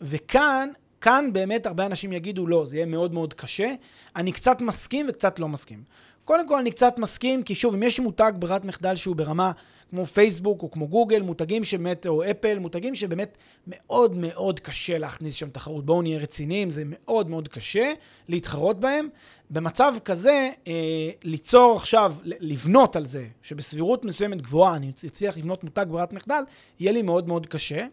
וכאן, 0.00 0.68
כאן 1.00 1.30
באמת 1.32 1.66
הרבה 1.66 1.87
אנשים 1.87 2.12
יגידו, 2.12 2.46
לא, 2.46 2.66
זה 2.66 2.76
יהיה 2.76 2.87
מאוד 2.87 3.14
מאוד 3.14 3.34
קשה. 3.34 3.74
אני 4.16 4.32
קצת 4.32 4.61
מסכים 4.61 5.06
וקצת 5.08 5.38
לא 5.38 5.48
מסכים. 5.48 5.82
קודם 6.24 6.48
כל, 6.48 6.58
אני 6.58 6.70
קצת 6.70 6.98
מסכים, 6.98 7.42
כי 7.42 7.54
שוב, 7.54 7.74
אם 7.74 7.82
יש 7.82 8.00
מותג 8.00 8.32
ברירת 8.38 8.64
מחדל 8.64 8.96
שהוא 8.96 9.16
ברמה 9.16 9.52
כמו 9.90 10.06
פייסבוק 10.06 10.62
או 10.62 10.70
כמו 10.70 10.88
גוגל, 10.88 11.22
מותגים 11.22 11.64
שבאמת, 11.64 12.06
או 12.06 12.30
אפל, 12.30 12.58
מותגים 12.58 12.94
שבאמת 12.94 13.38
מאוד 13.66 14.16
מאוד 14.16 14.61
קשה 14.61 14.98
להכניס 14.98 15.34
שם 15.34 15.50
תחרות. 15.50 15.87
בואו 15.87 16.02
נהיה 16.02 16.18
רציניים, 16.18 16.70
זה 16.70 16.82
מאוד 16.87 17.30
מאוד 17.30 17.48
קשה 17.48 17.92
להתחרות 18.28 18.80
בהם. 18.80 19.08
במצב 19.50 19.94
כזה, 20.04 20.50
אה, 20.66 21.11
ליצור 21.24 21.76
עכשיו, 21.76 22.14
לבנות 22.24 22.96
על 22.96 23.06
זה, 23.06 23.26
שבסבירות 23.42 24.04
מסוימת 24.04 24.42
גבוהה 24.42 24.76
אני 24.76 24.90
אצליח 24.90 25.37
לבנות 25.37 25.64
מותג 25.64 25.87
ברירת 25.88 26.12
מחדל, 26.12 26.42
יהיה 26.80 26.92
לי 26.92 27.02
מאוד 27.02 27.28
מאוד 27.28 27.46
קשה. 27.46 27.87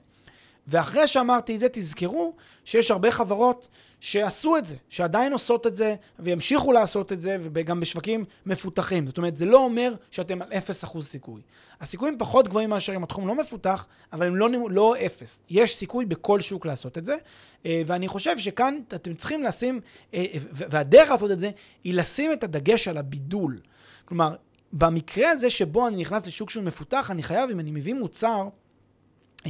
ואחרי 0.67 1.07
שאמרתי 1.07 1.55
את 1.55 1.59
זה, 1.59 1.67
תזכרו 1.71 2.33
שיש 2.65 2.91
הרבה 2.91 3.11
חברות 3.11 3.67
שעשו 3.99 4.57
את 4.57 4.67
זה, 4.67 4.75
שעדיין 4.89 5.33
עושות 5.33 5.67
את 5.67 5.75
זה, 5.75 5.95
וימשיכו 6.19 6.71
לעשות 6.71 7.11
את 7.11 7.21
זה, 7.21 7.37
וגם 7.39 7.79
בשווקים 7.79 8.25
מפותחים. 8.45 9.07
זאת 9.07 9.17
אומרת, 9.17 9.35
זה 9.35 9.45
לא 9.45 9.57
אומר 9.57 9.93
שאתם 10.11 10.41
על 10.41 10.47
0% 10.93 11.01
סיכוי. 11.01 11.41
הסיכויים 11.81 12.17
פחות 12.17 12.47
גבוהים 12.47 12.69
מאשר 12.69 12.95
אם 12.95 13.03
התחום 13.03 13.27
לא 13.27 13.35
מפותח, 13.35 13.85
אבל 14.13 14.27
הם 14.27 14.35
לא, 14.35 14.49
לא 14.69 14.95
0. 15.05 15.41
יש 15.49 15.77
סיכוי 15.77 16.05
בכל 16.05 16.41
שוק 16.41 16.65
לעשות 16.65 16.97
את 16.97 17.05
זה, 17.05 17.17
אה, 17.65 17.81
ואני 17.85 18.07
חושב 18.07 18.37
שכאן 18.37 18.79
אתם 18.87 19.13
צריכים 19.13 19.43
לשים, 19.43 19.79
אה, 20.13 20.25
והדרך 20.51 21.09
לעשות 21.09 21.31
את 21.31 21.39
זה, 21.39 21.51
היא 21.83 21.93
לשים 21.93 22.33
את 22.33 22.43
הדגש 22.43 22.87
על 22.87 22.97
הבידול. 22.97 23.59
כלומר, 24.05 24.35
במקרה 24.73 25.31
הזה 25.31 25.49
שבו 25.49 25.87
אני 25.87 25.97
נכנס 25.97 26.25
לשוק 26.25 26.49
שהוא 26.49 26.63
מפותח, 26.63 27.11
אני 27.11 27.23
חייב, 27.23 27.49
אם 27.49 27.59
אני 27.59 27.71
מביא 27.71 27.93
מוצר, 27.93 28.41
אה, 28.41 28.64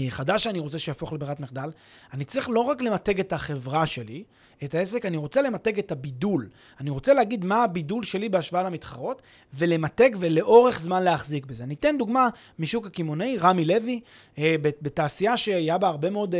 חדש 0.09 0.43
שאני 0.43 0.59
רוצה 0.59 0.79
שיהפוך 0.79 1.13
לברירת 1.13 1.39
מחדל, 1.39 1.69
אני 2.13 2.25
צריך 2.25 2.49
לא 2.49 2.59
רק 2.59 2.81
למתג 2.81 3.19
את 3.19 3.33
החברה 3.33 3.85
שלי, 3.85 4.23
את 4.63 4.75
העסק, 4.75 5.05
אני 5.05 5.17
רוצה 5.17 5.41
למתג 5.41 5.79
את 5.79 5.91
הבידול. 5.91 6.49
אני 6.79 6.89
רוצה 6.89 7.13
להגיד 7.13 7.45
מה 7.45 7.63
הבידול 7.63 8.03
שלי 8.03 8.29
בהשוואה 8.29 8.63
למתחרות, 8.63 9.21
ולמתג 9.53 10.09
ולאורך 10.19 10.79
זמן 10.79 11.03
להחזיק 11.03 11.45
בזה. 11.45 11.63
אני 11.63 11.73
אתן 11.73 11.97
דוגמה 11.97 12.29
משוק 12.59 12.85
הקמעונאי, 12.85 13.37
רמי 13.37 13.65
לוי, 13.65 13.99
אה, 14.37 14.55
בתעשייה 14.61 15.37
שהיה 15.37 15.77
בה 15.77 15.87
הרבה 15.87 16.09
מאוד... 16.09 16.35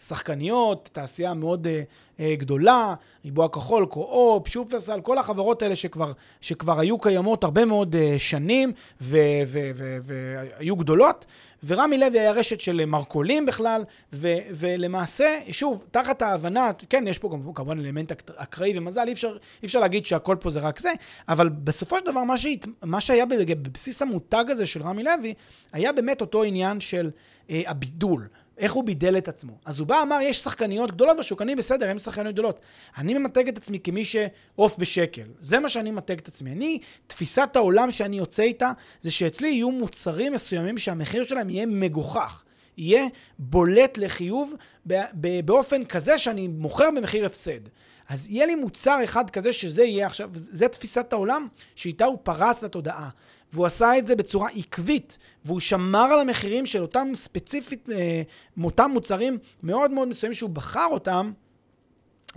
אה, 0.00 0.04
שחקניות, 0.06 0.90
תעשייה 0.92 1.34
מאוד 1.34 1.66
uh, 1.66 2.18
uh, 2.18 2.22
גדולה, 2.38 2.94
ריבוע 3.24 3.48
כחול, 3.48 3.86
קו-אופ, 3.86 4.48
שופרסל, 4.48 5.00
כל 5.00 5.18
החברות 5.18 5.62
האלה 5.62 5.76
שכבר, 5.76 6.12
שכבר 6.40 6.80
היו 6.80 6.98
קיימות 6.98 7.44
הרבה 7.44 7.64
מאוד 7.64 7.94
uh, 7.94 8.18
שנים 8.18 8.72
והיו 9.00 10.76
גדולות. 10.76 11.26
ורמי 11.64 11.98
לוי 11.98 12.20
היה 12.20 12.32
רשת 12.32 12.60
של 12.60 12.84
מרכולים 12.84 13.46
בכלל, 13.46 13.84
ו, 14.12 14.32
ולמעשה, 14.50 15.38
שוב, 15.50 15.84
תחת 15.90 16.22
ההבנה, 16.22 16.70
כן, 16.90 17.04
יש 17.08 17.18
פה 17.18 17.28
גם 17.32 17.52
כמובן 17.54 17.78
אלמנט 17.78 18.12
אקראי 18.36 18.78
ומזל, 18.78 19.04
אי 19.06 19.12
אפשר, 19.12 19.36
אי 19.62 19.66
אפשר 19.66 19.80
להגיד 19.80 20.04
שהכל 20.04 20.36
פה 20.40 20.50
זה 20.50 20.60
רק 20.60 20.78
זה, 20.78 20.92
אבל 21.28 21.48
בסופו 21.48 21.98
של 21.98 22.04
דבר, 22.06 22.24
מה, 22.24 22.38
שהת, 22.38 22.66
מה 22.82 23.00
שהיה 23.00 23.26
בבסיס 23.26 24.02
המותג 24.02 24.44
הזה 24.48 24.66
של 24.66 24.82
רמי 24.82 25.02
לוי, 25.02 25.34
היה 25.72 25.92
באמת 25.92 26.20
אותו 26.20 26.42
עניין 26.42 26.80
של 26.80 27.10
אה, 27.50 27.62
הבידול. 27.66 28.28
איך 28.60 28.72
הוא 28.72 28.84
בידל 28.84 29.18
את 29.18 29.28
עצמו. 29.28 29.52
אז 29.64 29.80
הוא 29.80 29.86
בא, 29.86 30.02
אמר, 30.02 30.18
יש 30.22 30.38
שחקניות 30.38 30.90
גדולות 30.90 31.16
בשוק, 31.18 31.42
אני 31.42 31.56
בסדר, 31.56 31.90
הן 31.90 31.98
שחקניות 31.98 32.34
גדולות. 32.34 32.60
אני 32.98 33.14
ממתג 33.14 33.48
את 33.48 33.56
עצמי 33.56 33.80
כמי 33.80 34.04
שעוף 34.04 34.78
בשקל. 34.78 35.22
זה 35.38 35.60
מה 35.60 35.68
שאני 35.68 35.90
ממתג 35.90 36.18
את 36.18 36.28
עצמי. 36.28 36.52
אני, 36.52 36.78
תפיסת 37.06 37.50
העולם 37.54 37.90
שאני 37.90 38.18
יוצא 38.18 38.42
איתה, 38.42 38.72
זה 39.02 39.10
שאצלי 39.10 39.48
יהיו 39.48 39.70
מוצרים 39.70 40.32
מסוימים 40.32 40.78
שהמחיר 40.78 41.24
שלהם 41.24 41.50
יהיה 41.50 41.66
מגוחך. 41.66 42.42
יהיה 42.76 43.06
בולט 43.38 43.98
לחיוב 43.98 44.54
באופן 45.44 45.84
כזה 45.84 46.18
שאני 46.18 46.48
מוכר 46.48 46.88
במחיר 46.96 47.26
הפסד. 47.26 47.60
אז 48.08 48.30
יהיה 48.30 48.46
לי 48.46 48.54
מוצר 48.54 49.00
אחד 49.04 49.30
כזה 49.30 49.52
שזה 49.52 49.84
יהיה 49.84 50.06
עכשיו, 50.06 50.30
זה 50.34 50.68
תפיסת 50.68 51.12
העולם 51.12 51.48
שאיתה 51.74 52.04
הוא 52.04 52.18
פרץ 52.22 52.62
לתודעה. 52.62 53.08
והוא 53.52 53.66
עשה 53.66 53.98
את 53.98 54.06
זה 54.06 54.16
בצורה 54.16 54.48
עקבית, 54.56 55.18
והוא 55.44 55.60
שמר 55.60 56.04
על 56.12 56.20
המחירים 56.20 56.66
של 56.66 56.82
אותם 56.82 57.08
ספציפית, 57.14 57.88
אה, 57.92 58.22
מאותם 58.56 58.90
מוצרים 58.94 59.38
מאוד 59.62 59.90
מאוד 59.90 60.08
מסוימים 60.08 60.34
שהוא 60.34 60.50
בחר 60.50 60.86
אותם, 60.90 61.32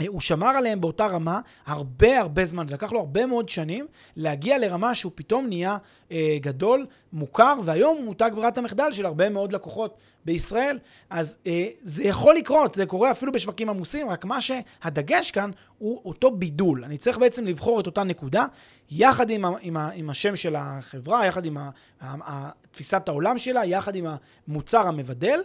הוא 0.08 0.22
שמר 0.22 0.48
עליהם 0.48 0.82
באותה 0.82 1.08
רמה 1.08 1.40
הרבה 1.66 2.20
הרבה 2.20 2.46
זמן, 2.46 2.68
זה 2.68 2.76
לקח 2.76 2.92
לו 2.92 3.00
הרבה 3.00 3.26
מאוד 3.26 3.50
שנים 3.50 3.88
להגיע 4.16 4.58
לרמה 4.58 4.96
שהוא 4.96 5.12
פתאום 5.16 5.48
נהיה 5.48 5.78
אה, 6.12 6.38
גדול, 6.42 6.86
מוכר, 7.14 7.56
והיום 7.64 7.98
הוא 7.98 8.06
מותג 8.06 8.32
ברירת 8.36 8.58
המחדל 8.58 8.92
של 8.92 9.06
הרבה 9.06 9.30
מאוד 9.30 9.54
לקוחות 9.54 9.98
בישראל. 10.26 10.80
אז 11.10 11.38
אה, 11.48 11.68
זה 11.82 12.04
יכול 12.04 12.36
לקרות, 12.36 12.76
זה 12.76 12.86
קורה 12.86 13.12
אפילו 13.12 13.32
בשווקים 13.32 13.70
עמוסים, 13.70 14.10
רק 14.10 14.26
מה 14.26 14.42
שהדגש 14.42 15.32
כאן 15.32 15.52
הוא 15.78 16.02
אותו 16.06 16.32
בידול. 16.32 16.84
אני 16.84 16.98
צריך 16.98 17.18
בעצם 17.18 17.46
לבחור 17.46 17.80
את 17.80 17.86
אותה 17.86 18.04
נקודה, 18.04 18.46
יחד 18.92 19.30
עם, 19.30 19.46
ה, 19.46 19.50
עם, 19.62 19.78
ה, 19.78 19.90
עם 19.94 20.10
השם 20.10 20.36
של 20.36 20.56
החברה, 20.56 21.26
יחד 21.26 21.46
עם 21.46 21.58
ה, 21.58 21.70
ה, 22.02 22.16
ה, 22.32 22.50
תפיסת 22.72 23.10
העולם 23.10 23.38
שלה, 23.38 23.66
יחד 23.66 23.96
עם 23.96 24.06
המוצר 24.48 24.88
המבדל. 24.88 25.40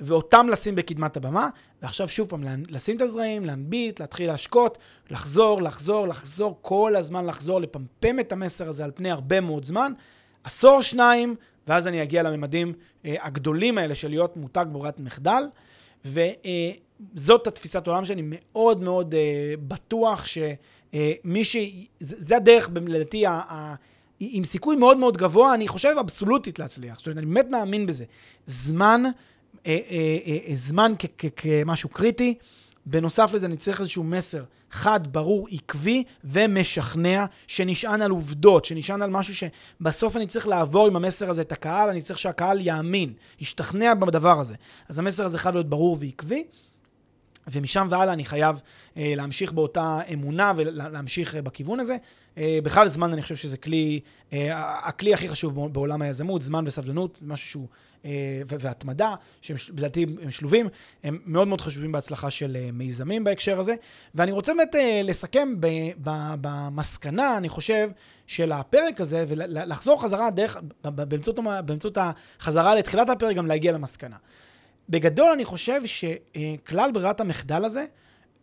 ואותם 0.00 0.46
לשים 0.48 0.74
בקדמת 0.74 1.16
הבמה, 1.16 1.48
ועכשיו 1.82 2.08
שוב 2.08 2.28
פעם, 2.28 2.44
לשים 2.68 2.96
את 2.96 3.00
הזרעים, 3.00 3.44
להנביט, 3.44 4.00
להתחיל 4.00 4.26
להשקות, 4.26 4.78
לחזור, 5.10 5.62
לחזור, 5.62 6.08
לחזור, 6.08 6.58
כל 6.62 6.96
הזמן 6.96 7.26
לחזור, 7.26 7.60
לפמפם 7.60 8.20
את 8.20 8.32
המסר 8.32 8.68
הזה 8.68 8.84
על 8.84 8.90
פני 8.94 9.10
הרבה 9.10 9.40
מאוד 9.40 9.64
זמן, 9.64 9.92
עשור, 10.44 10.82
שניים, 10.82 11.34
ואז 11.66 11.86
אני 11.86 12.02
אגיע 12.02 12.22
לממדים 12.22 12.72
אה, 13.04 13.14
הגדולים 13.20 13.78
האלה 13.78 13.94
של 13.94 14.08
להיות 14.08 14.36
מותג 14.36 14.66
ברירת 14.72 15.00
מחדל, 15.00 15.44
וזאת 16.04 17.46
אה, 17.46 17.52
התפיסת 17.52 17.86
עולם 17.86 18.04
שאני 18.04 18.22
מאוד 18.24 18.82
מאוד 18.82 19.14
אה, 19.14 19.54
בטוח 19.68 20.24
שמי 20.24 21.38
אה, 21.38 21.44
ש... 21.44 21.56
זה 22.00 22.36
הדרך, 22.36 22.70
לדעתי, 22.86 23.24
עם 24.20 24.44
סיכוי 24.44 24.76
מאוד 24.76 24.96
מאוד 24.96 25.16
גבוה, 25.16 25.54
אני 25.54 25.68
חושב 25.68 25.94
אבסולוטית 26.00 26.58
להצליח. 26.58 26.98
זאת 26.98 27.06
אומרת, 27.06 27.18
אני 27.18 27.26
באמת 27.26 27.46
מאמין 27.50 27.86
בזה. 27.86 28.04
זמן 28.46 29.02
זמן 30.54 30.92
כמשהו 31.36 31.88
קריטי. 31.88 32.34
בנוסף 32.86 33.30
לזה, 33.34 33.46
אני 33.46 33.56
צריך 33.56 33.80
איזשהו 33.80 34.04
מסר 34.04 34.44
חד, 34.70 35.12
ברור, 35.12 35.48
עקבי 35.50 36.04
ומשכנע, 36.24 37.26
שנשען 37.46 38.02
על 38.02 38.10
עובדות, 38.10 38.64
שנשען 38.64 39.02
על 39.02 39.10
משהו 39.10 39.34
שבסוף 39.34 40.16
אני 40.16 40.26
צריך 40.26 40.48
לעבור 40.48 40.86
עם 40.86 40.96
המסר 40.96 41.30
הזה 41.30 41.42
את 41.42 41.52
הקהל, 41.52 41.88
אני 41.88 42.02
צריך 42.02 42.18
שהקהל 42.18 42.60
יאמין, 42.60 43.12
ישתכנע 43.40 43.94
בדבר 43.94 44.40
הזה. 44.40 44.54
אז 44.88 44.98
המסר 44.98 45.24
הזה 45.24 45.38
חייב 45.38 45.54
להיות 45.54 45.68
ברור 45.68 45.96
ועקבי. 46.00 46.44
ומשם 47.46 47.86
והלאה 47.90 48.12
אני 48.12 48.24
חייב 48.24 48.60
אה, 48.96 49.12
להמשיך 49.16 49.52
באותה 49.52 49.98
אמונה 50.12 50.52
ולהמשיך 50.56 51.36
אה, 51.36 51.42
בכיוון 51.42 51.80
הזה. 51.80 51.96
אה, 52.38 52.58
בכלל 52.62 52.88
זמן 52.88 53.12
אני 53.12 53.22
חושב 53.22 53.36
שזה 53.36 53.56
כלי, 53.56 54.00
אה, 54.32 54.78
הכלי 54.88 55.14
הכי 55.14 55.28
חשוב 55.28 55.72
בעולם 55.72 56.02
היזמות, 56.02 56.42
זמן 56.42 56.64
וסבלנות, 56.66 57.20
משהו 57.22 57.48
שהוא, 57.48 57.66
אה, 58.04 58.10
והתמדה, 58.46 59.14
שלדעתי 59.40 60.06
הם 60.22 60.30
שלובים, 60.30 60.68
הם 61.04 61.18
מאוד 61.26 61.48
מאוד 61.48 61.60
חשובים 61.60 61.92
בהצלחה 61.92 62.30
של 62.30 62.56
אה, 62.60 62.70
מיזמים 62.72 63.24
בהקשר 63.24 63.58
הזה. 63.58 63.74
ואני 64.14 64.32
רוצה 64.32 64.54
באמת 64.54 64.74
אה, 64.74 65.00
לסכם 65.04 65.60
ב, 65.60 65.66
ב, 66.02 66.10
במסקנה, 66.40 67.36
אני 67.36 67.48
חושב, 67.48 67.90
של 68.26 68.52
הפרק 68.52 69.00
הזה, 69.00 69.24
ולחזור 69.28 70.02
חזרה 70.02 70.30
דרך, 70.30 70.56
באמצעות, 70.84 71.38
באמצעות 71.64 71.98
החזרה 72.00 72.74
לתחילת 72.74 73.08
הפרק, 73.08 73.36
גם 73.36 73.46
להגיע 73.46 73.72
למסקנה. 73.72 74.16
בגדול, 74.92 75.30
אני 75.32 75.44
חושב 75.44 75.80
שכלל 75.86 76.90
ברירת 76.92 77.20
המחדל 77.20 77.64
הזה 77.64 77.84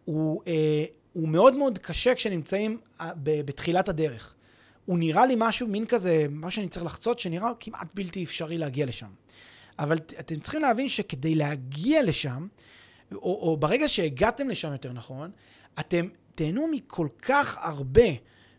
הוא, 0.05 0.41
אה, 0.47 0.85
הוא 1.13 1.27
מאוד 1.27 1.55
מאוד 1.55 1.77
קשה 1.77 2.15
כשנמצאים 2.15 2.79
אה, 3.01 3.11
בתחילת 3.17 3.89
הדרך. 3.89 4.35
הוא 4.85 4.99
נראה 4.99 5.25
לי 5.25 5.35
משהו, 5.37 5.67
מין 5.67 5.85
כזה, 5.85 6.25
מה 6.29 6.51
שאני 6.51 6.67
צריך 6.67 6.85
לחצות, 6.85 7.19
שנראה 7.19 7.49
כמעט 7.59 7.87
בלתי 7.93 8.23
אפשרי 8.23 8.57
להגיע 8.57 8.85
לשם. 8.85 9.07
אבל 9.79 9.97
אתם 10.19 10.39
צריכים 10.39 10.61
להבין 10.61 10.89
שכדי 10.89 11.35
להגיע 11.35 12.03
לשם, 12.03 12.47
או, 13.11 13.19
או 13.19 13.57
ברגע 13.57 13.87
שהגעתם 13.87 14.49
לשם 14.49 14.71
יותר 14.71 14.93
נכון, 14.93 15.31
אתם 15.79 16.07
תהנו 16.35 16.67
מכל 16.71 17.07
כך 17.21 17.57
הרבה, 17.61 18.09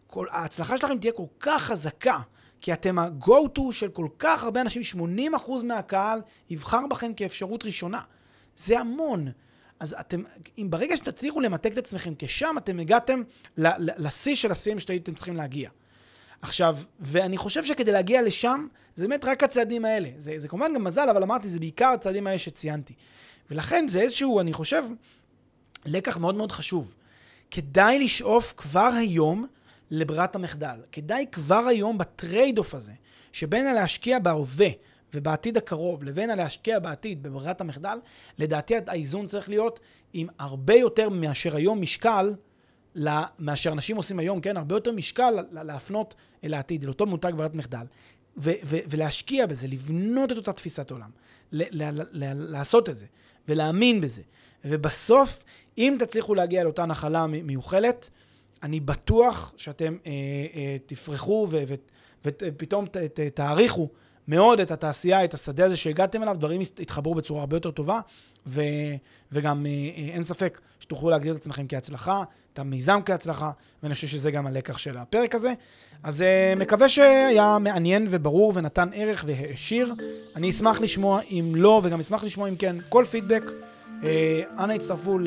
כל, 0.07 0.27
ההצלחה 0.31 0.79
שלכם 0.79 0.99
תהיה 0.99 1.13
כל 1.13 1.27
כך 1.41 1.63
חזקה, 1.63 2.19
כי 2.61 2.73
אתם 2.73 2.99
ה-go-to 2.99 3.73
של 3.73 3.89
כל 3.89 4.09
כך 4.19 4.45
הרבה 4.45 4.61
אנשים, 4.61 4.83
80% 5.37 5.65
מהקהל 5.65 6.21
יבחר 6.51 6.87
בכם 6.91 7.15
כאפשרות 7.15 7.65
ראשונה. 7.65 8.01
זה 8.57 8.79
המון. 8.79 9.29
אז 9.81 9.97
אתם, 10.01 10.23
אם 10.59 10.67
ברגע 10.71 10.97
שתצליחו 10.97 11.41
למתג 11.41 11.73
את 11.73 11.79
עצמכם 11.79 12.13
כשם, 12.19 12.55
אתם 12.59 12.81
הגעתם 12.81 13.23
לשיא 13.77 14.35
של 14.35 14.53
השיאים 14.53 14.81
שהייתם 14.81 15.15
צריכים 15.15 15.37
להגיע. 15.37 15.71
עכשיו, 16.43 16.79
ואני 17.01 17.37
חושב 17.37 17.65
שכדי 17.65 17.93
להגיע 17.93 18.23
לשם, 18.23 18.67
זה 18.95 19.09
באמת 19.09 19.25
רק 19.25 19.43
הצעדים 19.43 19.85
האלה. 19.85 20.09
זה, 20.19 20.35
זה 20.37 20.49
כמובן 20.49 20.75
גם 20.75 20.85
מזל, 20.85 21.09
אבל 21.09 21.23
אמרתי, 21.23 21.49
זה 21.49 21.61
בעיקר 21.61 21.89
הצעדים 21.89 22.27
האלה 22.27 22.39
שציינתי. 22.39 22.95
ולכן 23.51 23.89
זה 23.89 24.01
איזשהו, 24.01 24.41
אני 24.41 24.53
חושב, 24.53 24.85
לקח 25.87 26.17
מאוד 26.17 26.35
מאוד 26.35 26.53
חשוב. 26.53 26.95
כדאי 27.51 27.99
לשאוף 28.05 28.55
כבר 28.57 28.91
היום 28.99 29.47
לברירת 29.91 30.35
המחדל. 30.35 30.81
כדאי 30.93 31.27
כבר 31.33 31.65
היום 31.69 31.99
ב 31.99 32.59
trade-off 32.59 32.75
הזה, 32.75 32.93
שבין 33.33 33.67
הלהשקיע 33.67 34.19
בהווה 34.19 34.69
ובעתיד 35.15 35.57
הקרוב 35.57 36.05
לבין 36.05 36.31
הלהשקיע 36.31 36.79
בעתיד 36.79 37.23
בברירת 37.23 37.61
המחדל, 37.61 37.99
לדעתי 38.39 38.75
האיזון 38.87 39.27
צריך 39.27 39.49
להיות 39.49 39.81
עם 40.13 40.29
הרבה 40.39 40.75
יותר 40.75 41.09
מאשר 41.09 41.57
היום 41.57 41.81
משקל, 41.81 42.35
מאשר 43.39 43.73
אנשים 43.73 43.97
עושים 43.97 44.19
היום, 44.19 44.41
כן? 44.41 44.57
הרבה 44.57 44.77
יותר 44.77 44.93
משקל 44.93 45.35
להפנות 45.53 46.15
אל 46.45 46.55
העתיד, 46.55 46.85
לאותו 46.85 47.07
מותג 47.07 47.33
ברירת 47.37 47.55
מחדל, 47.55 47.87
ו- 48.37 48.51
ו- 48.65 48.79
ולהשקיע 48.91 49.47
בזה, 49.47 49.69
לבנות 49.69 50.33
את 50.33 50.37
אותה 50.37 50.53
תפיסת 50.53 50.91
עולם, 50.91 51.11
ל- 51.53 51.83
ל- 51.83 52.03
ל- 52.13 52.51
לעשות 52.51 52.89
את 52.89 52.99
זה, 52.99 53.07
ולהאמין 53.49 54.01
בזה. 54.01 54.23
ובסוף, 54.65 55.45
אם 55.79 55.97
תצליחו 55.99 56.35
להגיע 56.35 56.65
לאותה 56.65 56.87
נחלה 56.87 57.27
מיוחלת, 57.27 58.11
אני 58.63 58.81
בטוח 58.81 59.53
שאתם 59.57 59.97
אה, 60.07 60.11
אה, 60.55 60.77
תפרחו 60.87 61.49
ופתאום 62.25 62.87
ת- 62.87 62.97
ת- 62.97 63.21
תעריכו 63.21 63.89
מאוד 64.29 64.61
את 64.61 64.71
התעשייה, 64.71 65.25
את 65.25 65.35
השדה 65.35 65.65
הזה 65.65 65.77
שהגעתם 65.77 66.23
אליו, 66.23 66.37
דברים 66.39 66.61
יתחברו 66.61 67.15
בצורה 67.15 67.41
הרבה 67.41 67.57
יותר 67.57 67.71
טובה, 67.71 68.01
ו, 68.47 68.61
וגם 69.33 69.67
אה, 69.67 69.71
אה, 69.71 70.15
אין 70.15 70.25
ספק 70.25 70.61
שתוכלו 70.81 71.11
להגדיר 71.11 71.33
את 71.33 71.41
עצמכם 71.41 71.67
כהצלחה, 71.69 72.23
את 72.53 72.59
המיזם 72.59 73.01
כהצלחה, 73.07 73.51
ואני 73.83 73.95
חושב 73.95 74.07
שזה 74.07 74.31
גם 74.31 74.47
הלקח 74.47 74.79
של 74.79 74.97
הפרק 74.97 75.35
הזה. 75.35 75.53
אז 76.03 76.23
אה, 76.23 76.55
מקווה 76.57 76.89
שהיה 76.89 77.59
מעניין 77.61 78.07
וברור 78.11 78.53
ונתן 78.55 78.89
ערך 78.95 79.25
והעשיר. 79.27 79.95
אני 80.37 80.51
אשמח 80.51 80.81
לשמוע 80.81 81.21
אם 81.31 81.53
לא, 81.57 81.81
וגם 81.85 82.01
אשמח 82.01 82.25
לשמוע 82.25 82.49
אם 82.49 82.57
כן, 82.57 82.77
כל 82.89 83.05
פידבק. 83.11 83.43
אנא 84.59 84.73
הצטרפו 84.73 85.19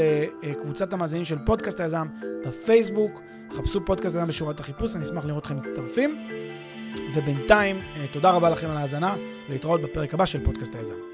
לקבוצת 0.42 0.94
המאזינים 0.94 1.26
של 1.26 1.38
פודקאסט 1.46 1.80
היזם 1.80 2.08
בפייסבוק, 2.46 3.22
חפשו 3.52 3.86
פודקאסט 3.86 4.16
היזם 4.16 4.28
בשורת 4.28 4.60
החיפוש, 4.60 4.96
אני 4.96 5.04
אשמח 5.04 5.26
לראות 5.26 5.44
אתכם 5.44 5.58
מצטרפים. 5.58 6.28
ובינתיים, 7.16 7.80
תודה 8.12 8.32
רבה 8.32 8.50
לכם 8.50 8.70
על 8.70 8.78
ההאזנה, 8.78 9.16
ולהתראות 9.50 9.82
בפרק 9.82 10.14
הבא 10.14 10.26
של 10.26 10.46
פודקאסט 10.46 10.76
היזם. 10.76 11.13